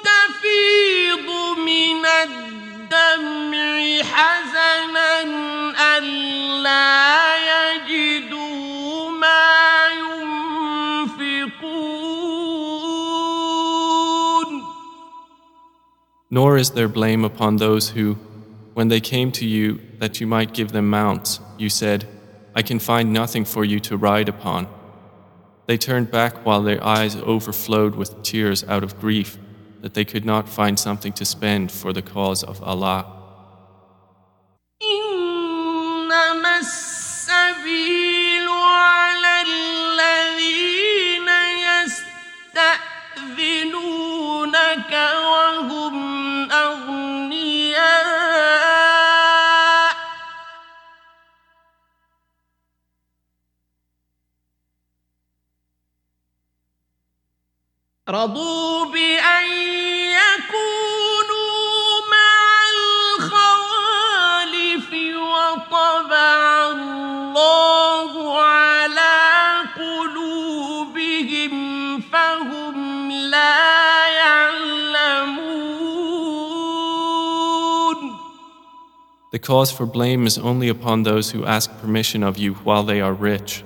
[0.04, 1.28] تفيض
[1.58, 5.22] من الدمع حزنا
[5.98, 6.86] ألا
[7.50, 9.86] يجدوا ما
[11.10, 11.70] ينفقون
[16.32, 18.16] Nor is there blame upon those who,
[18.74, 22.06] when they came to you that you might give them mounts, you said,
[22.54, 24.68] I can find nothing for you to ride upon.
[25.67, 29.37] They turned back while their eyes overflowed with tears out of grief
[29.81, 33.15] that they could not find something to spend for the cause of Allah.
[58.10, 59.46] رضوا بأن
[60.18, 61.60] يكونوا
[62.10, 62.40] مع
[63.20, 68.12] الخوالف وطبع الله
[68.42, 69.18] على
[69.76, 71.54] قلوبهم
[72.00, 75.60] فهم لا يعلمون
[79.32, 83.00] The cause for blame is only upon those who ask permission of you while they
[83.00, 83.62] are rich.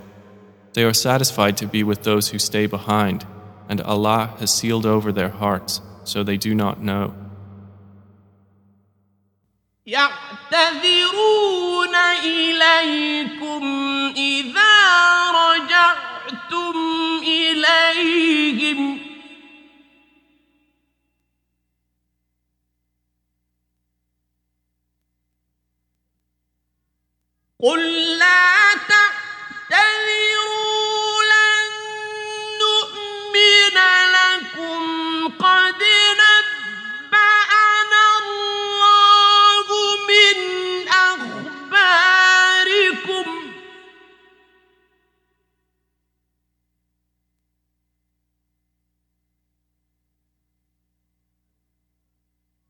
[0.74, 3.24] They are satisfied to be with those who stay behind
[3.69, 7.15] and Allah has sealed over their hearts, so they do not know.
[9.86, 11.44] يعتذرون
[12.24, 13.65] إليكم
[14.16, 14.74] إذا
[15.31, 16.74] رجعتم
[17.23, 18.98] إليهم
[27.62, 30.27] قل لا تعتذروا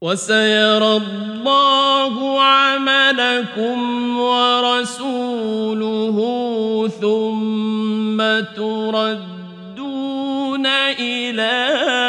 [0.02, 3.78] وسيرى الله عملكم
[4.20, 6.18] ورسوله
[7.02, 8.18] ثم
[8.56, 10.66] تردون
[11.00, 11.52] إلى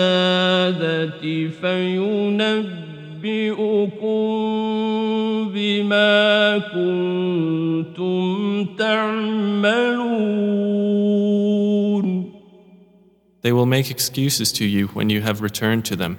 [1.62, 2.70] فينبئكم
[5.54, 10.50] بما كنتم تعملون
[13.42, 16.18] They will make excuses to you when you have returned to them.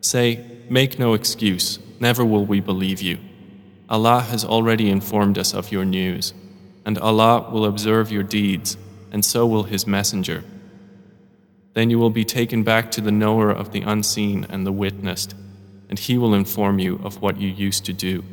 [0.00, 3.18] Say, Make no excuse, never will we believe you.
[3.88, 6.32] Allah has already informed us of your news,
[6.84, 8.76] and Allah will observe your deeds,
[9.10, 10.44] and so will His Messenger.
[11.74, 15.34] Then you will be taken back to the knower of the unseen and the witnessed,
[15.88, 18.24] and he will inform you of what you used to do.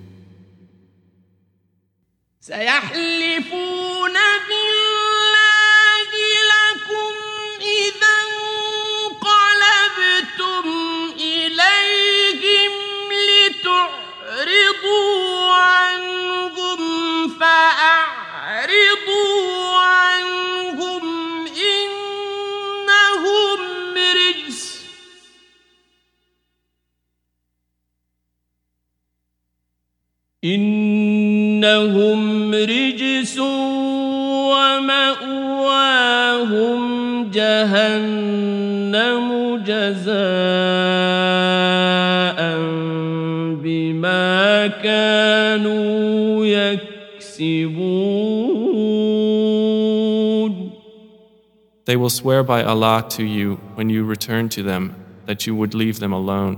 [51.86, 54.94] They will swear by Allah to you when you return to them
[55.26, 56.56] that you would leave them alone.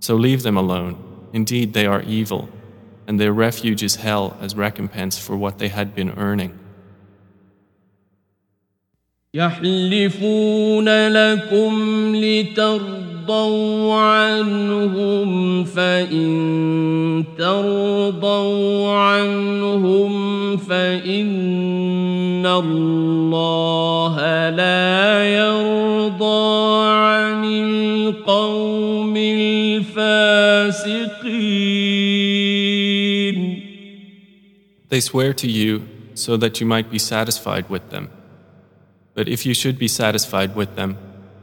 [0.00, 0.96] So leave them alone.
[1.32, 2.48] Indeed, they are evil,
[3.06, 6.58] and their refuge is hell as recompense for what they had been earning.
[9.34, 11.72] يحلفون لكم
[12.16, 22.03] لترضوا عنهم فإن ترضوا عنهم فإن
[22.46, 24.14] الله
[24.50, 30.40] لا يرضى عن القوم الفاسقين
[34.90, 38.10] They swear to you so that you might be satisfied with them.
[39.14, 40.96] But if you should be satisfied with them,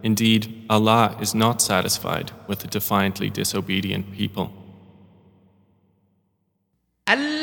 [0.03, 4.51] indeed, Allah is not satisfied with the defiantly disobedient people.
[7.09, 7.40] الأعراب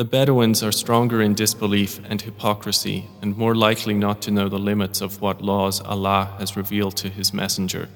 [0.00, 4.58] The Bedouins are stronger in disbelief and hypocrisy and more likely not to know the
[4.58, 7.88] limits of what laws Allah has revealed to His Messenger.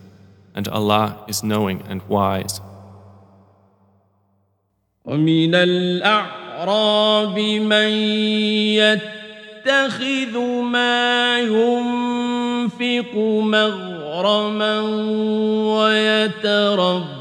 [0.54, 2.60] And Allah is knowing and wise.
[5.04, 7.88] ومن الأعراب من
[8.80, 13.14] يتخذ ما ينفق
[13.44, 14.80] مغرما
[15.76, 17.18] ويتربص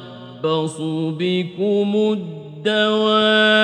[1.20, 1.96] بكم
[2.64, 3.60] الدوائر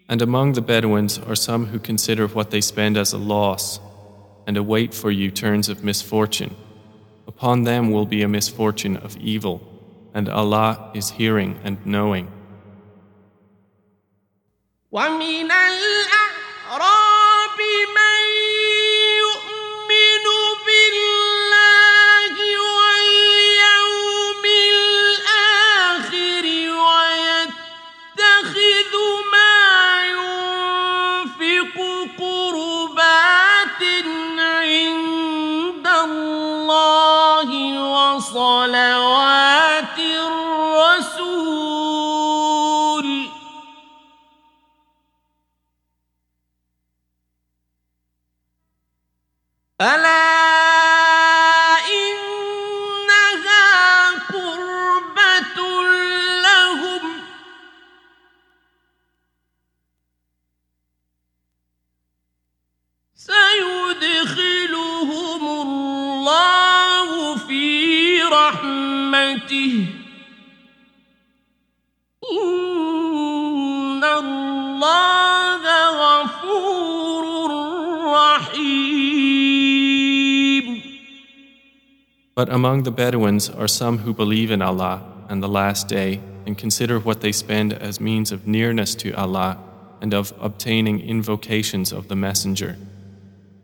[0.08, 3.80] And among the Bedouins are some who consider what they spend as a loss
[4.51, 6.53] and await for you turns of misfortune.
[7.25, 9.61] Upon them will be a misfortune of evil,
[10.13, 12.27] and Allah is hearing and knowing.
[49.81, 53.29] ألا إنها
[54.29, 55.57] قربة
[56.41, 57.03] لهم.
[63.15, 64.61] سيدخلهم
[65.47, 70.00] الله في رحمته.
[82.41, 86.57] But among the Bedouins are some who believe in Allah and the Last Day and
[86.57, 89.59] consider what they spend as means of nearness to Allah
[90.01, 92.77] and of obtaining invocations of the Messenger.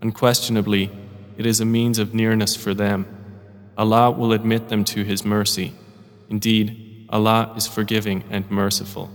[0.04, 0.92] Unquestionably,
[1.40, 3.08] it is a means of nearness for them.
[3.80, 5.74] Allah will admit them to His mercy.
[6.30, 9.10] Indeed, Allah is forgiving and merciful.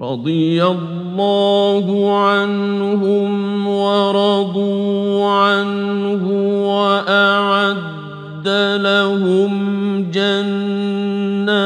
[0.00, 6.24] رضي الله عنهم ورضوا عنه
[6.68, 8.48] وأعد
[8.78, 9.52] لهم
[10.10, 11.58] جنات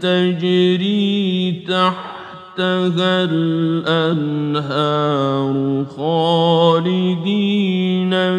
[0.00, 4.72] تجري تحتها الأنهار
[5.96, 7.32] خالدين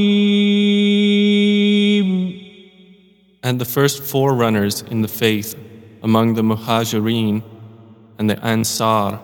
[3.43, 5.55] And the first forerunners in the faith
[6.01, 7.43] among the Muhajirin
[8.18, 9.19] and the Ansar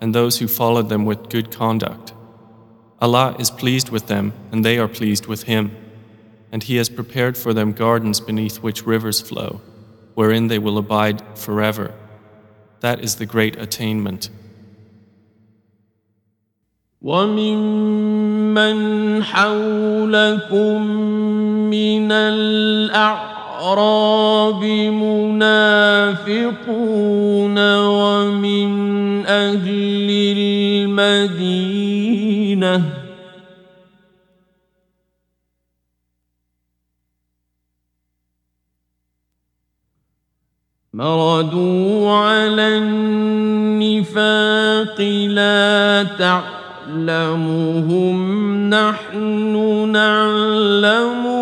[0.00, 2.12] and those who followed them with good conduct.
[3.00, 5.74] Allah is pleased with them and they are pleased with Him.
[6.52, 9.60] And He has prepared for them gardens beneath which rivers flow,
[10.14, 11.94] wherein they will abide forever.
[12.80, 14.28] That is the great attainment.
[17.01, 18.77] وممن
[19.23, 20.81] حولكم
[21.69, 23.33] من الأعراب
[26.13, 26.37] منافقون
[27.77, 28.71] ومن
[29.25, 30.07] أهل
[30.37, 31.61] المدينة
[40.93, 44.21] مردوا على النفاق
[45.27, 49.55] لا تعلم نعلمهم نحن
[49.91, 51.41] نعلمهم.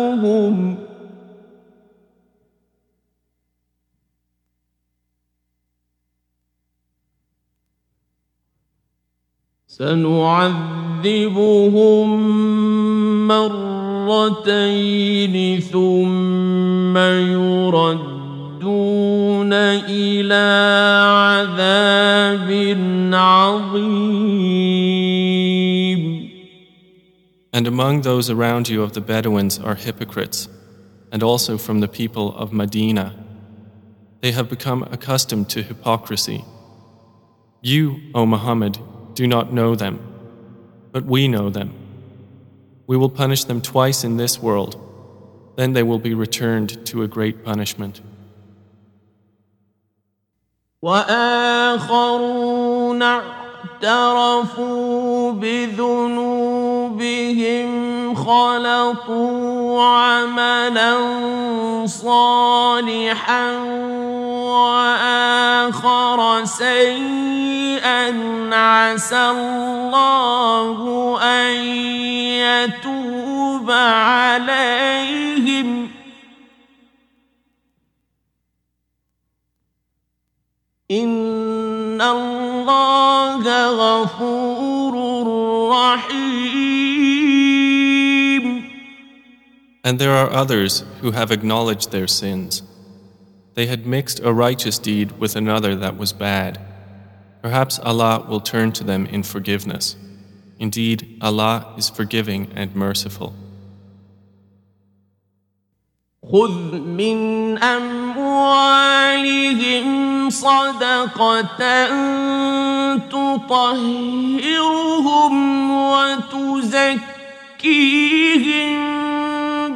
[9.80, 11.08] سنعذبهم
[14.08, 16.96] مرتين ثم
[18.59, 20.45] يردون الى
[21.05, 22.49] عذاب
[23.13, 24.25] عظيم
[27.53, 30.49] And among those around you of the Bedouins are hypocrites,
[31.09, 33.15] and also from the people of Medina.
[34.19, 36.43] They have become accustomed to hypocrisy.
[37.61, 38.77] You, O Muhammad,
[39.13, 39.99] do not know them,
[40.91, 41.73] but we know them.
[42.87, 44.75] We will punish them twice in this world,
[45.55, 48.01] then they will be returned to a great punishment.
[50.82, 52.40] وآخرون
[53.82, 56.90] اعترفوا بذنوبهم
[58.14, 60.96] خلطوا عملا
[61.86, 63.52] صالحا
[64.48, 68.14] وآخر سيئا
[68.52, 71.54] عسى الله أن
[72.40, 75.20] يتوب عليهم
[80.91, 84.93] إن الله غفور
[85.71, 86.65] رحيم
[89.83, 92.61] And there are others who have acknowledged their sins.
[93.55, 96.59] They had mixed a righteous deed with another that was bad.
[97.41, 99.95] Perhaps Allah will turn to them in forgiveness.
[100.59, 103.35] Indeed, Allah is forgiving and merciful.
[106.20, 109.00] خذ من أموالهم
[110.30, 111.88] صدقة
[113.08, 114.10] تطهرهم
[115.70, 117.00] وتزكيهم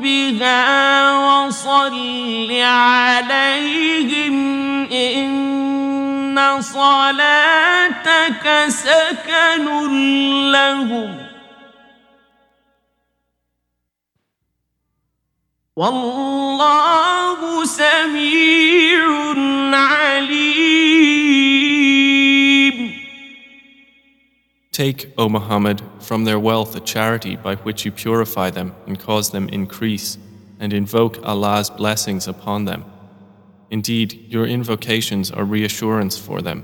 [0.00, 0.60] بها
[1.16, 4.34] وصل عليهم
[4.92, 9.64] إن صلاتك سكن
[10.52, 11.33] لهم
[15.75, 19.05] والله سميع
[19.73, 21.09] عليم
[24.71, 29.31] Take, O Muhammad, from their wealth a charity by which you purify them and cause
[29.31, 30.17] them increase,
[30.57, 32.85] and invoke Allah's blessings upon them.
[33.69, 36.63] Indeed, your invocations are reassurance for them,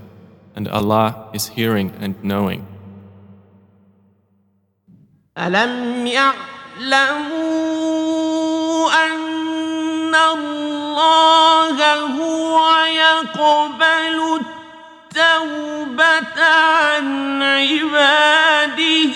[0.55, 2.65] and Allah is hearing and knowing.
[5.37, 7.78] ألم يعلموا أن
[10.15, 19.15] الله هو يقبل التوبة عن عباده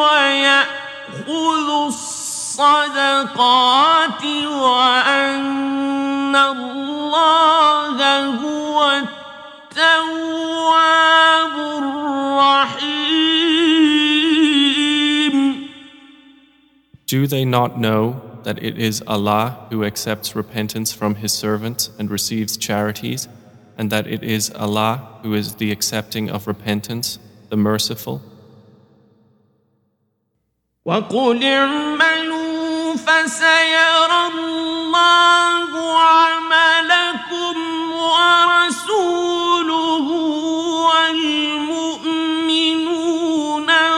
[0.00, 1.68] ويأخذ
[2.60, 9.02] الصدقات وأن الله هو
[9.70, 11.54] التواب
[14.60, 15.70] الرحيم
[17.06, 18.14] Do they not know
[18.44, 23.28] that it is Allah who accepts repentance from His servants and receives charities,
[23.76, 27.18] and that it is Allah who is the accepting of repentance,
[27.48, 28.22] the merciful?
[30.84, 37.56] وقل اعملوا فسيرى الله عملكم
[37.92, 39.30] ورسوله
[40.90, 42.10] والمؤمنون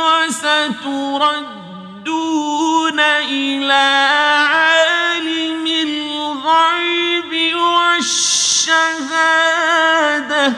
[0.04, 1.40] وستردون
[3.30, 4.25] إلى
[8.67, 10.53] والشهادة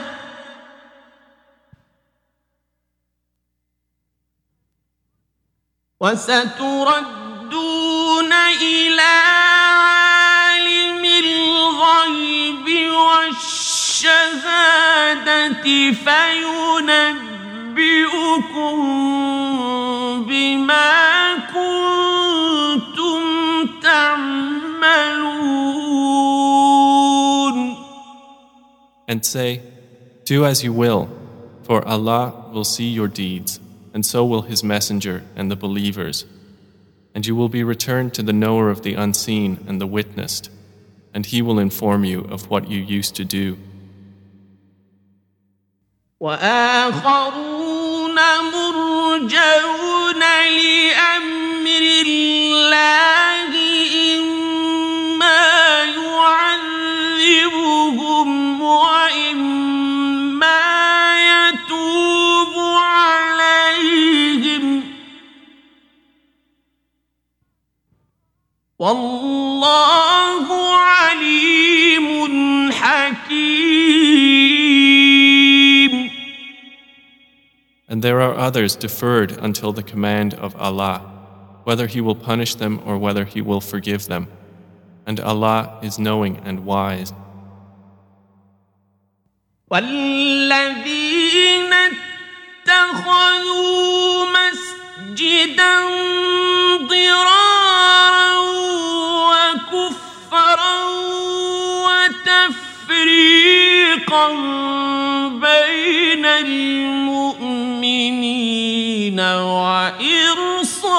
[5.99, 7.13] وستردون
[8.61, 14.33] إلى عالم الغيب والشهادة
[16.05, 17.19] فينبئكم
[20.27, 23.21] بما كنتم
[23.81, 25.88] تعملون.
[29.08, 29.62] And say,
[30.24, 31.08] Do as you will,
[31.62, 33.60] for Allah will see your deeds,
[33.92, 36.24] and so will His Messenger and the believers.
[37.14, 40.50] And you will be returned to the knower of the unseen and the witnessed,
[41.12, 43.58] and He will inform you of what you used to do.
[46.20, 48.14] وآخرون
[48.52, 50.22] مرجون
[50.58, 53.17] لأمر الله
[68.78, 70.46] والله
[70.76, 73.94] عليم حكيم
[77.86, 80.98] And there are others deferred until the command of Allah,
[81.64, 84.26] whether He will punish them or whether He will forgive them.
[85.06, 87.12] And Allah is knowing and wise.
[89.70, 91.72] والذين
[92.66, 95.80] اتخذوا مسجدا
[96.88, 97.47] ضرارا
[104.09, 104.27] وتفريقا
[105.29, 107.29] بين المؤمنين
[109.69, 110.95] وإرصادا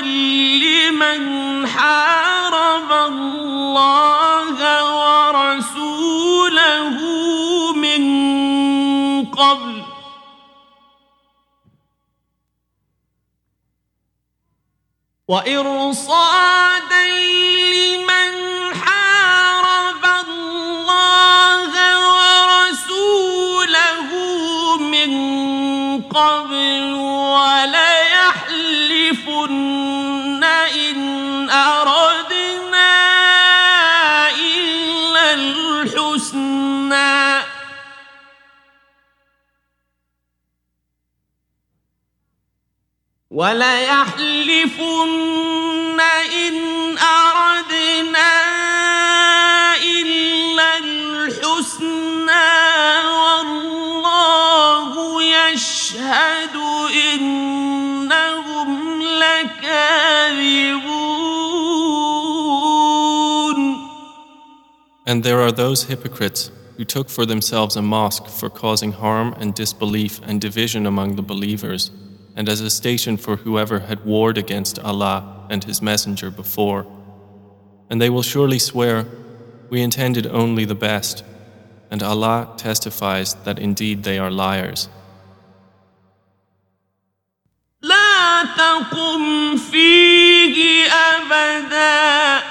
[0.00, 4.56] لمن حارب الله
[5.34, 6.96] ورسوله
[7.76, 8.04] من
[9.26, 9.82] قبل
[15.28, 17.06] وإرصادا
[17.72, 18.33] لمن
[43.43, 45.09] وليحلفن
[46.47, 48.33] إن أردنا
[49.83, 52.49] إلا الحسنى
[53.19, 54.93] والله
[55.23, 56.55] يشهد
[57.13, 58.69] إنهم
[59.01, 60.89] لكاذبون
[65.05, 69.53] And there are those hypocrites who took for themselves a mosque for causing harm and
[69.55, 71.91] disbelief and division among the believers,
[72.35, 76.85] and as a station for whoever had warred against Allah and His Messenger before.
[77.89, 79.05] And they will surely swear,
[79.69, 81.23] We intended only the best,
[81.91, 84.89] and Allah testifies that indeed they are liars.
[87.81, 92.43] لا تقم فيه أبدا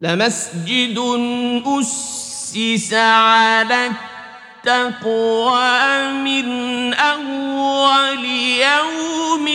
[0.00, 0.98] لمسجد
[1.66, 2.23] أسس
[2.93, 3.91] على
[4.65, 6.47] التقوى من
[6.93, 9.47] أول يوم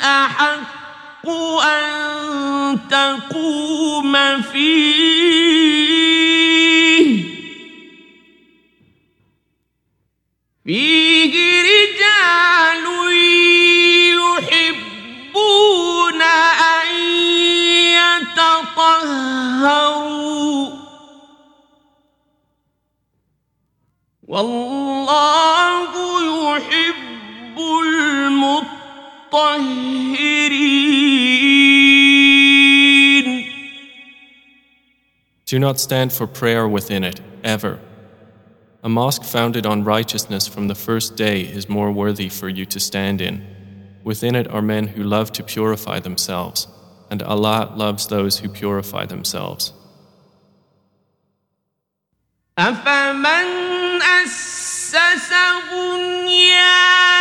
[0.00, 1.28] أحق
[1.64, 4.96] أن تقوم فيه.
[10.66, 12.86] فيه رجال
[14.46, 16.88] يحبون أن
[18.36, 19.16] يتطهروا.
[24.27, 25.91] والله
[26.31, 29.01] يحب المطهرين
[35.45, 37.79] Do not stand for prayer within it, ever.
[38.83, 42.79] A mosque founded on righteousness from the first day is more worthy for you to
[42.79, 43.45] stand in.
[44.03, 46.67] Within it are men who love to purify themselves,
[47.11, 49.73] and Allah loves those who purify themselves.
[52.57, 55.30] أفمن أسس
[55.72, 57.15] بنيان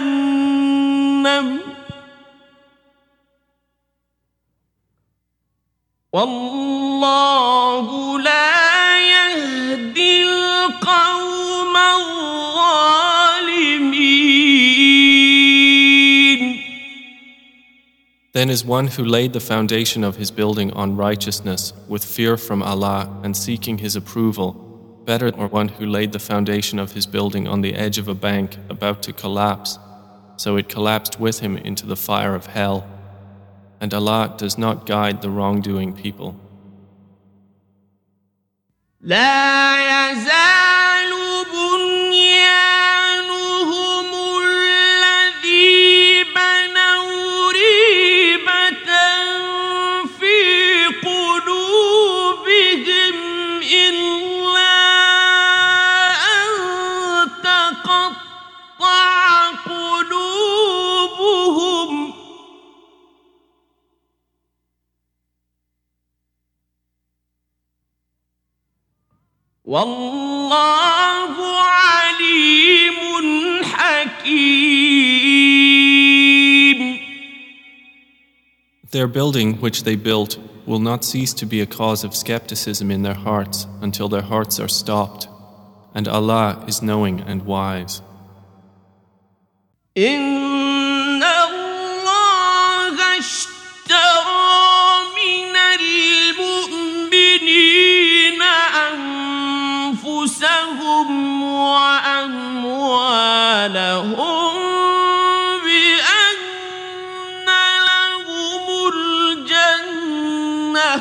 [0.00, 1.60] جهنم
[6.12, 7.86] والله
[8.20, 12.36] لا يهدي القوم الظالمين
[18.32, 22.62] Then is one who laid the foundation of his building on righteousness with fear from
[22.62, 24.66] Allah and seeking his approval
[25.06, 28.14] better than one who laid the foundation of his building on the edge of a
[28.14, 29.78] bank about to collapse,
[30.37, 32.87] so it collapsed with him into the fire of hell.
[33.79, 36.39] And Allah does not guide the wrongdoing people.
[69.70, 71.34] والله
[71.82, 72.98] عليم
[73.62, 75.06] حكيم
[78.92, 83.02] Their building, which they built, will not cease to be a cause of skepticism in
[83.02, 85.28] their hearts until their hearts are stopped.
[85.94, 88.00] And Allah is knowing and wise.
[89.96, 90.79] إن
[103.75, 107.47] وأموالهم بأن
[107.85, 110.93] لهم الجنة.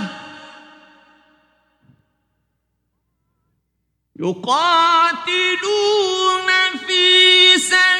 [4.20, 6.48] يقاتلون
[6.86, 7.99] في سبيل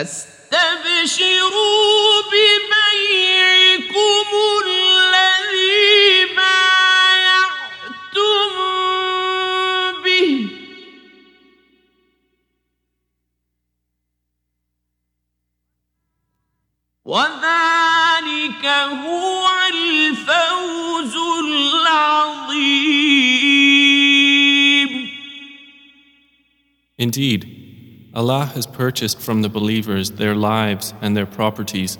[0.00, 1.52] فاستبشروا
[2.32, 3.90] ببيعكم
[4.66, 7.42] الذي بايعتم
[10.04, 10.48] به.
[17.04, 18.64] وذلك
[19.04, 21.14] هو الفوز
[21.44, 22.40] العظيم.
[27.00, 27.42] Indeed,
[28.20, 31.96] Allah has purchased from the believers their lives and their properties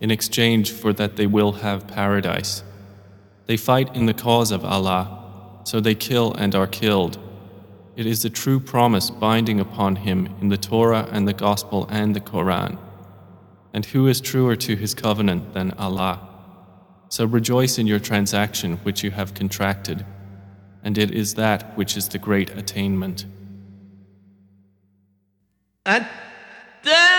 [0.00, 2.62] in exchange for that they will have paradise.
[3.46, 7.18] They fight in the cause of Allah, so they kill and are killed.
[7.96, 12.14] It is a true promise binding upon him in the Torah and the Gospel and
[12.14, 12.78] the Koran.
[13.72, 16.20] And who is truer to his covenant than Allah?
[17.08, 20.06] So rejoice in your transaction which you have contracted,
[20.84, 23.26] and it is that which is the great attainment.
[25.86, 27.13] أتى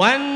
[0.00, 0.29] One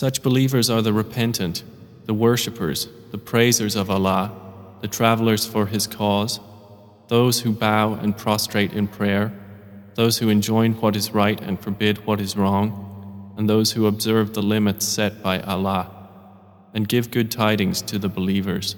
[0.00, 1.62] Such believers are the repentant,
[2.06, 4.32] the worshippers, the praisers of Allah,
[4.80, 6.40] the travelers for His cause,
[7.08, 9.30] those who bow and prostrate in prayer,
[9.96, 14.32] those who enjoin what is right and forbid what is wrong, and those who observe
[14.32, 15.90] the limits set by Allah,
[16.72, 18.76] and give good tidings to the believers.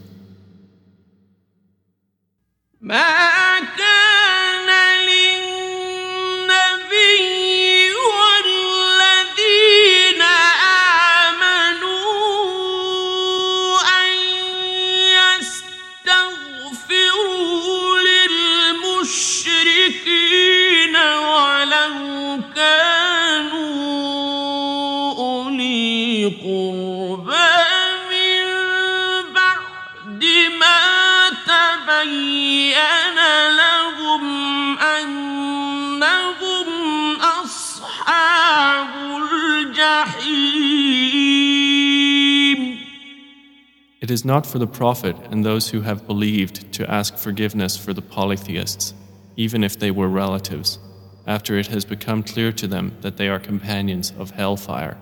[44.01, 47.93] It is not for the Prophet and those who have believed to ask forgiveness for
[47.95, 48.95] the polytheists,
[49.37, 50.81] even if they were relatives,
[51.25, 54.99] after it has become clear to them that they are companions of hellfire.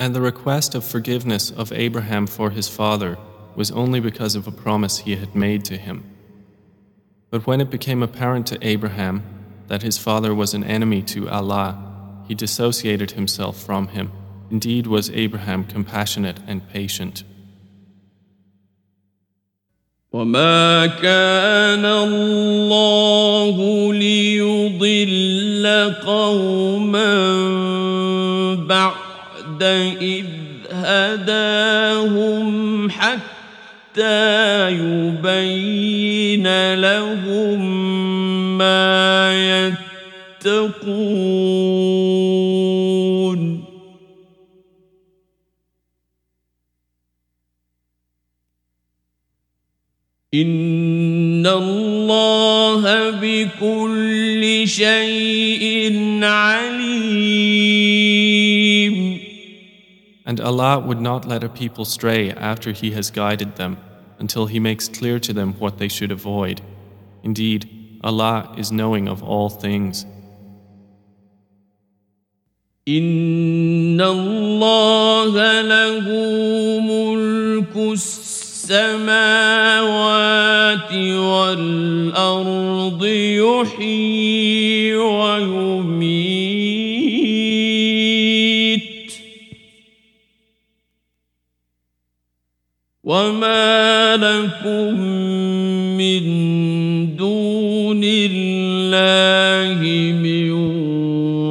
[0.00, 3.16] And the request of forgiveness of Abraham for his father
[3.54, 6.04] was only because of a promise he had made to him.
[7.30, 9.22] But when it became apparent to Abraham
[9.68, 11.78] that his father was an enemy to Allah,
[12.28, 14.12] he dissociated himself from him.
[14.50, 17.24] Indeed, was Abraham compassionate and patient.
[20.12, 23.56] وما كان الله
[23.92, 25.66] ليضل
[26.06, 27.16] قوما
[29.61, 30.25] بعد إذ
[30.71, 32.49] هداهم
[32.89, 37.61] حتى يبين لهم
[38.57, 39.33] ما
[40.43, 40.81] يتقون.
[50.33, 55.93] إن الله بكل شيء
[56.23, 57.70] عليم.
[60.30, 63.78] And Allah would not let a people stray after He has guided them
[64.18, 66.60] until He makes clear to them what they should avoid.
[67.22, 70.04] Indeed, Allah is knowing of all things.
[72.88, 76.06] إن الله له
[76.80, 79.12] ملك السماوات
[81.18, 83.04] والأرض
[83.42, 86.79] يحيي ويميت
[93.10, 95.00] وما لكم
[95.94, 96.22] من
[97.16, 99.78] دون الله
[100.18, 100.50] من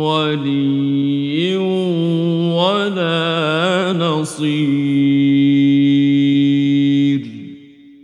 [0.04, 1.56] ولي
[2.52, 4.96] ولا نصير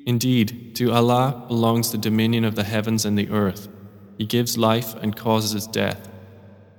[0.07, 3.67] Indeed, to Allah belongs the dominion of the heavens and the earth.
[4.17, 6.09] He gives life and causes death.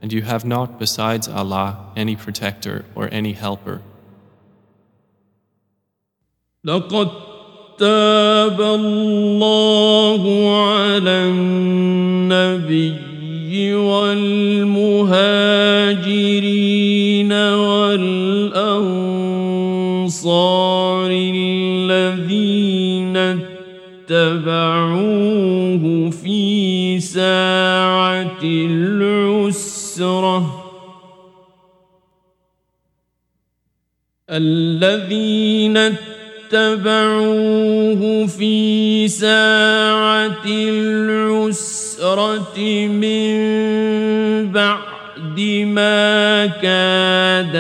[0.00, 3.80] And you have not besides Allah any protector or any helper.
[6.63, 7.07] لقد
[7.77, 10.23] تاب الله
[10.65, 12.93] على النبي
[13.75, 14.93] والمهاجرين
[17.33, 17.97] والأنصار
[21.11, 23.17] الذين
[24.09, 30.63] اتبعوه في ساعة العسرة
[34.29, 35.77] الذين
[36.53, 43.37] اتبعوه في ساعة العسرة من
[44.51, 47.55] بعد ما كاد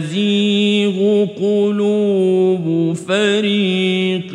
[0.00, 4.34] يزيغ قلوب فريق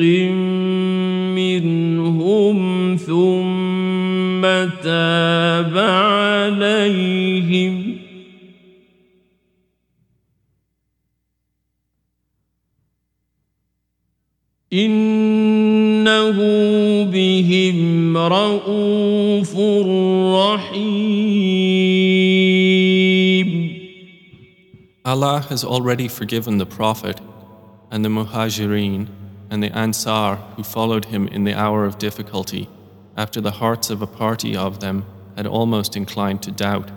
[1.36, 2.60] منهم
[3.07, 4.41] ثم
[4.84, 5.78] تاب
[6.57, 7.89] عليهم.
[14.75, 16.39] إنه
[17.05, 19.57] بهم رؤوف
[20.35, 21.15] رحيم
[25.07, 27.21] Allah has already forgiven the Prophet
[27.91, 29.09] and the Muhajireen
[29.51, 32.69] and the Ansar who followed him in the hour of difficulty
[33.16, 35.05] after the hearts of a party of them
[35.37, 36.91] had almost inclined to doubt,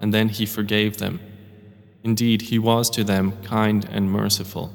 [0.00, 1.20] and then he forgave them.
[2.02, 4.72] Indeed, he was to them kind and merciful.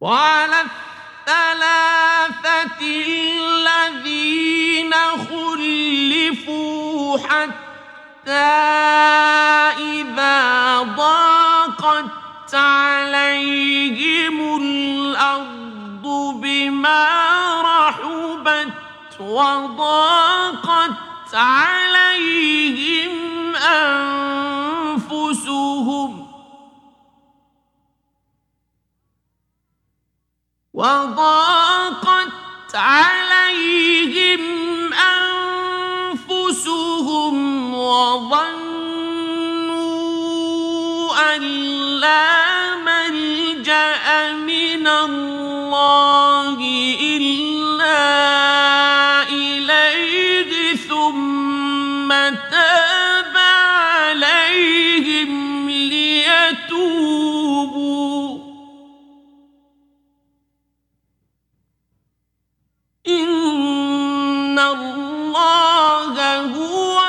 [0.00, 0.62] وعلى
[1.26, 2.80] الثلاثة
[3.40, 4.94] الذين
[5.30, 8.32] خلفوا حتى
[9.78, 16.06] إذا ضاقت عليهم الأرض
[16.42, 17.06] بما
[17.62, 18.72] رحبت
[19.20, 20.90] وضاقت
[21.34, 23.10] عليهم
[23.56, 24.08] أنفسهم
[30.78, 32.30] وضاقت
[32.74, 34.40] عليهم
[36.14, 37.34] أنفسهم
[37.74, 38.38] وظنوا
[41.34, 41.42] أن
[42.00, 46.27] لا ملجأ من الله.
[63.07, 66.15] إن الله
[66.55, 66.99] هو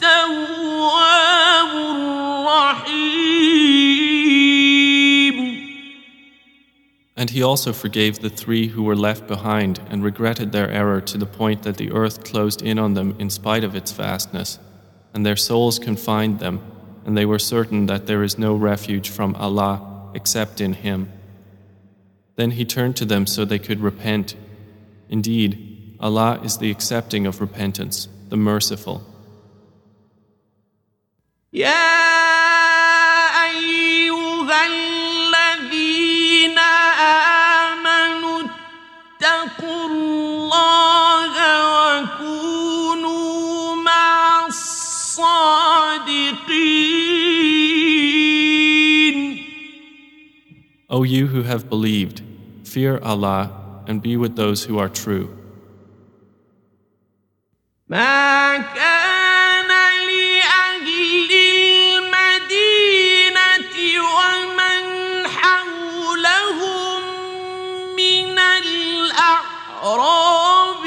[0.00, 3.28] التواب الرحيم
[7.16, 11.18] And he also forgave the three who were left behind and regretted their error to
[11.18, 14.60] the point that the earth closed in on them in spite of its vastness,
[15.12, 16.60] and their souls confined them,
[17.04, 21.10] and they were certain that there is no refuge from Allah except in Him.
[22.36, 24.36] Then he turned to them so they could repent.
[25.13, 29.03] Indeed, Allah is the accepting of repentance, the merciful.
[50.89, 52.23] O you who have believed,
[52.63, 55.29] fear Allah and be with those who are true.
[69.83, 70.85] الأعراب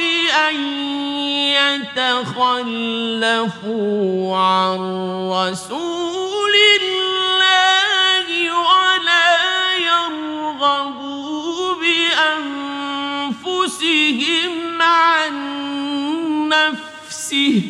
[4.34, 4.78] عن
[5.30, 11.06] رسول الله ولا يرغبوا
[13.66, 15.34] بأنفسهم عن
[16.48, 17.62] نفسه.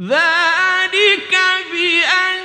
[0.00, 1.34] ذلك
[1.72, 2.41] بأنهم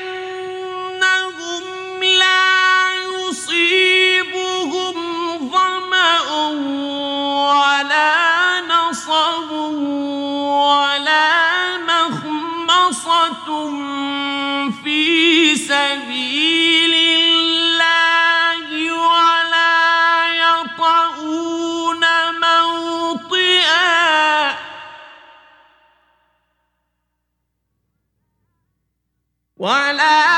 [29.60, 30.37] ولا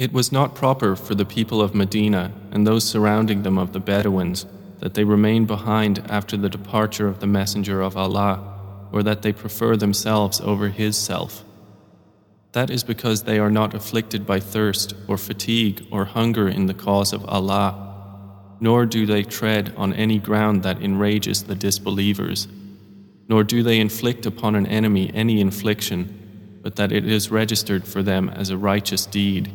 [0.00, 3.80] It was not proper for the people of Medina and those surrounding them of the
[3.80, 4.46] Bedouins
[4.78, 9.34] that they remain behind after the departure of the Messenger of Allah, or that they
[9.34, 11.44] prefer themselves over His self.
[12.52, 16.72] That is because they are not afflicted by thirst or fatigue or hunger in the
[16.72, 22.48] cause of Allah, nor do they tread on any ground that enrages the disbelievers,
[23.28, 28.02] nor do they inflict upon an enemy any infliction, but that it is registered for
[28.02, 29.52] them as a righteous deed.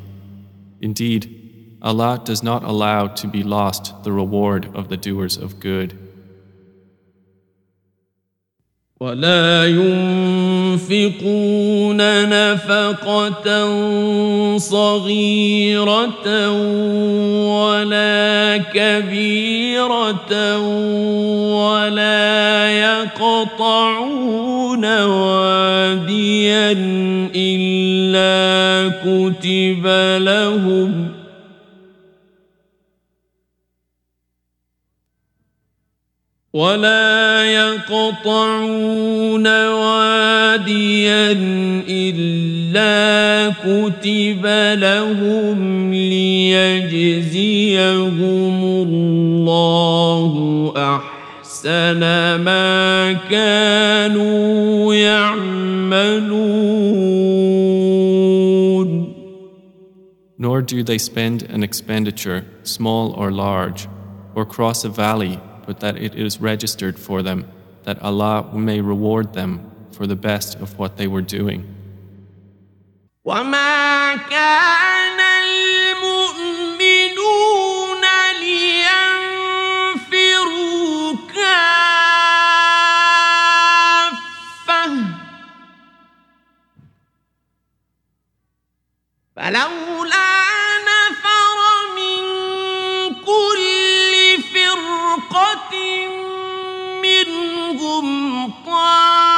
[0.84, 5.98] Indeed, Allah does not allow to be lost the reward of the doers of good.
[9.00, 9.66] ولا
[10.76, 11.96] ينفقون
[12.28, 13.48] نفقة
[14.58, 16.26] صغيرة
[17.48, 20.58] ولا كبيرة
[21.64, 24.53] ولا يقطعون
[24.83, 26.71] واديا
[27.35, 29.87] إلا كتب
[30.21, 31.15] لهم.
[36.55, 41.31] ولا يقطعون واديا
[41.89, 44.45] إلا كتب
[44.79, 47.83] لهم ليجزيهم
[48.63, 51.14] الله أحسن
[52.38, 56.60] ما كانوا يعملون
[60.38, 63.86] Nor do they spend an expenditure, small or large,
[64.34, 67.44] or cross a valley but that it is registered for them,
[67.84, 71.64] that Allah may reward them for the best of what they were doing.
[73.24, 74.83] وما كان
[89.45, 90.25] فلولا
[91.95, 92.21] من
[93.15, 94.13] كل
[94.53, 95.73] فرقة
[97.03, 98.07] منهم
[98.65, 99.35] طائفة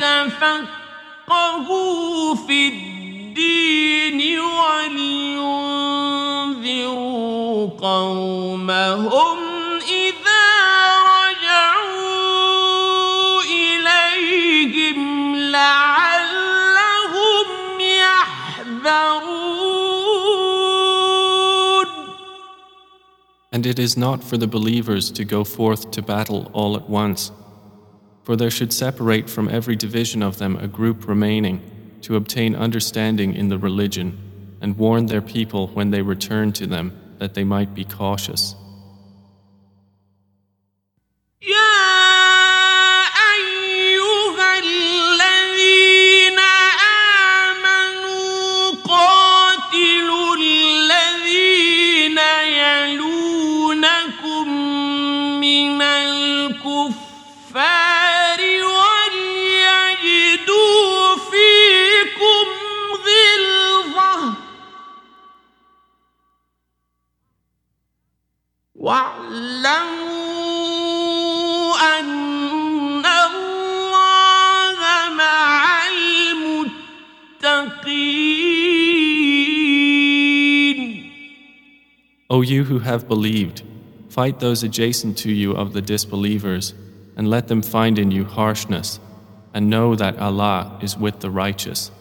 [0.00, 0.64] ليتفقهوا
[2.34, 5.30] في الدين ولينذروا
[7.82, 9.49] قومهم
[23.52, 27.32] And it is not for the believers to go forth to battle all at once
[28.22, 31.60] For there should separate from every division of them a group remaining
[32.02, 34.18] to obtain understanding in the religion
[34.60, 38.54] and warn their people when they return to them that they might be cautious.
[82.29, 83.63] O you who have believed,
[84.09, 86.73] fight those adjacent to you of the disbelievers,
[87.15, 88.99] and let them find in you harshness,
[89.53, 91.91] and know that Allah is with the righteous.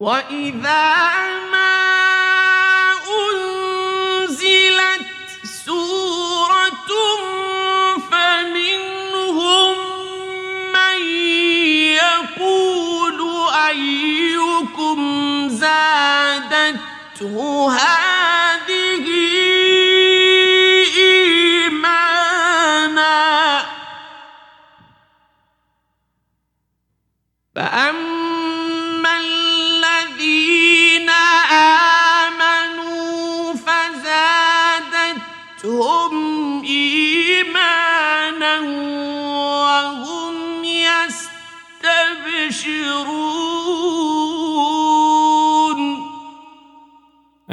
[0.00, 1.08] وإذا
[17.70, 18.21] هذه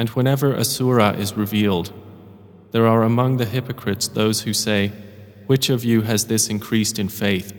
[0.00, 1.92] And whenever a surah is revealed,
[2.72, 4.92] there are among the hypocrites those who say,
[5.46, 7.52] Which of you has this increased in faith?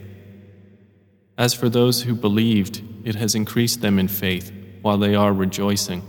[1.36, 4.52] As for those who believed, it has increased them in faith
[4.82, 6.02] while they are rejoicing.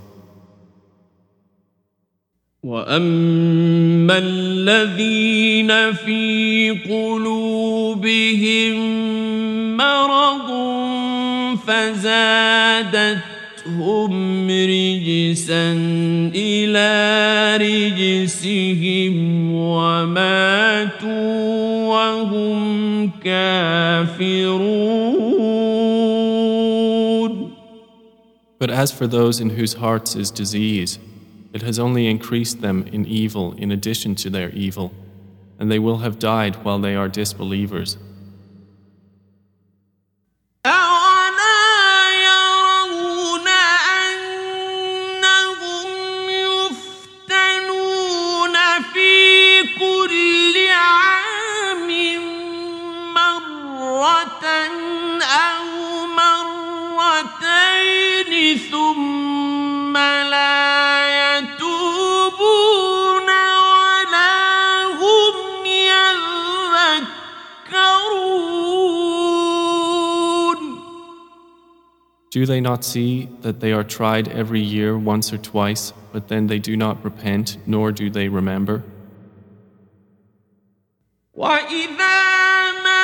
[2.64, 8.76] واما الذين في قلوبهم
[9.78, 10.50] مرض
[13.66, 15.72] فزادتهم رجسا
[16.36, 19.16] إلى رجسهم
[19.54, 21.08] وماتوا
[21.88, 24.70] وهم كافرون
[28.60, 31.00] But as for those in whose hearts is disease,
[31.54, 34.92] it has only increased them in evil in addition to their evil,
[35.58, 37.98] and they will have died while they are disbelievers.
[72.34, 76.48] Do they not see that they are tried every year once or twice, but then
[76.48, 78.84] they do not repent, nor do they remember?
[81.36, 81.94] وإذا
[82.84, 83.00] ما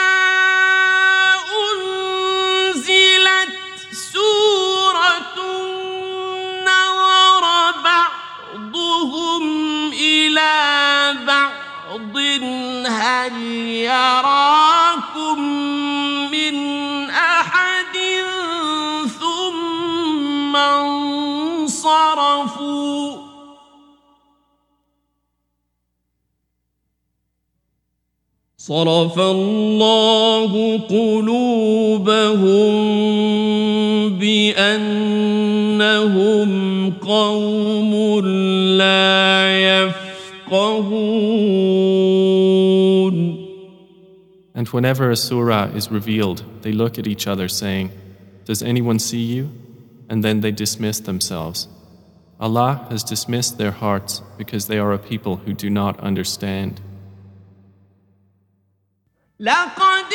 [28.60, 32.46] صرف الله قلوبهم
[34.20, 35.70] بأنهم
[36.92, 38.20] قوم
[38.78, 39.86] لا
[40.50, 40.96] يفقهون
[44.58, 47.92] And whenever a surah is revealed, they look at each other saying,
[48.46, 49.52] Does anyone see you?
[50.10, 51.68] And then they dismiss themselves.
[52.40, 56.80] Allah has dismissed their hearts because they are a people who do not understand.
[59.40, 60.14] لقد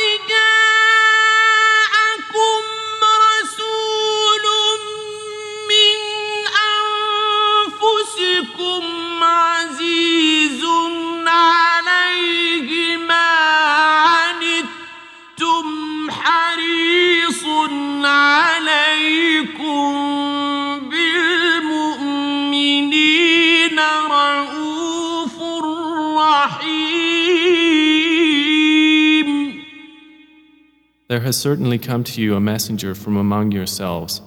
[31.16, 34.22] There has certainly come to you a messenger from among yourselves.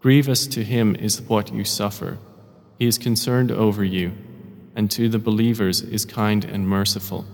[0.00, 2.18] Grievous to him is what you suffer.
[2.76, 4.10] He is concerned over you,
[4.74, 7.24] and to the believers is kind and merciful.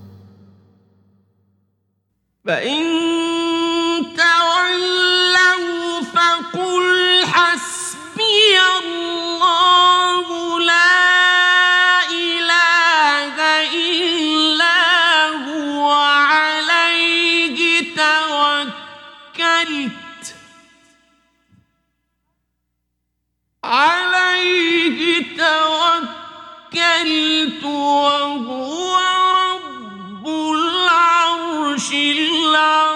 [27.92, 28.98] وهو
[29.43, 32.88] رب العرش العظيم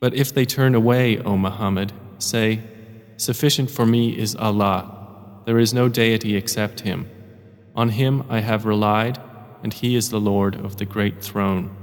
[0.00, 2.60] But if they turn away, O Muhammad, say,
[3.16, 4.80] Sufficient for me is Allah.
[5.46, 7.08] There is no deity except Him.
[7.74, 9.18] On Him I have relied,
[9.62, 11.74] and He is the Lord of the great throne.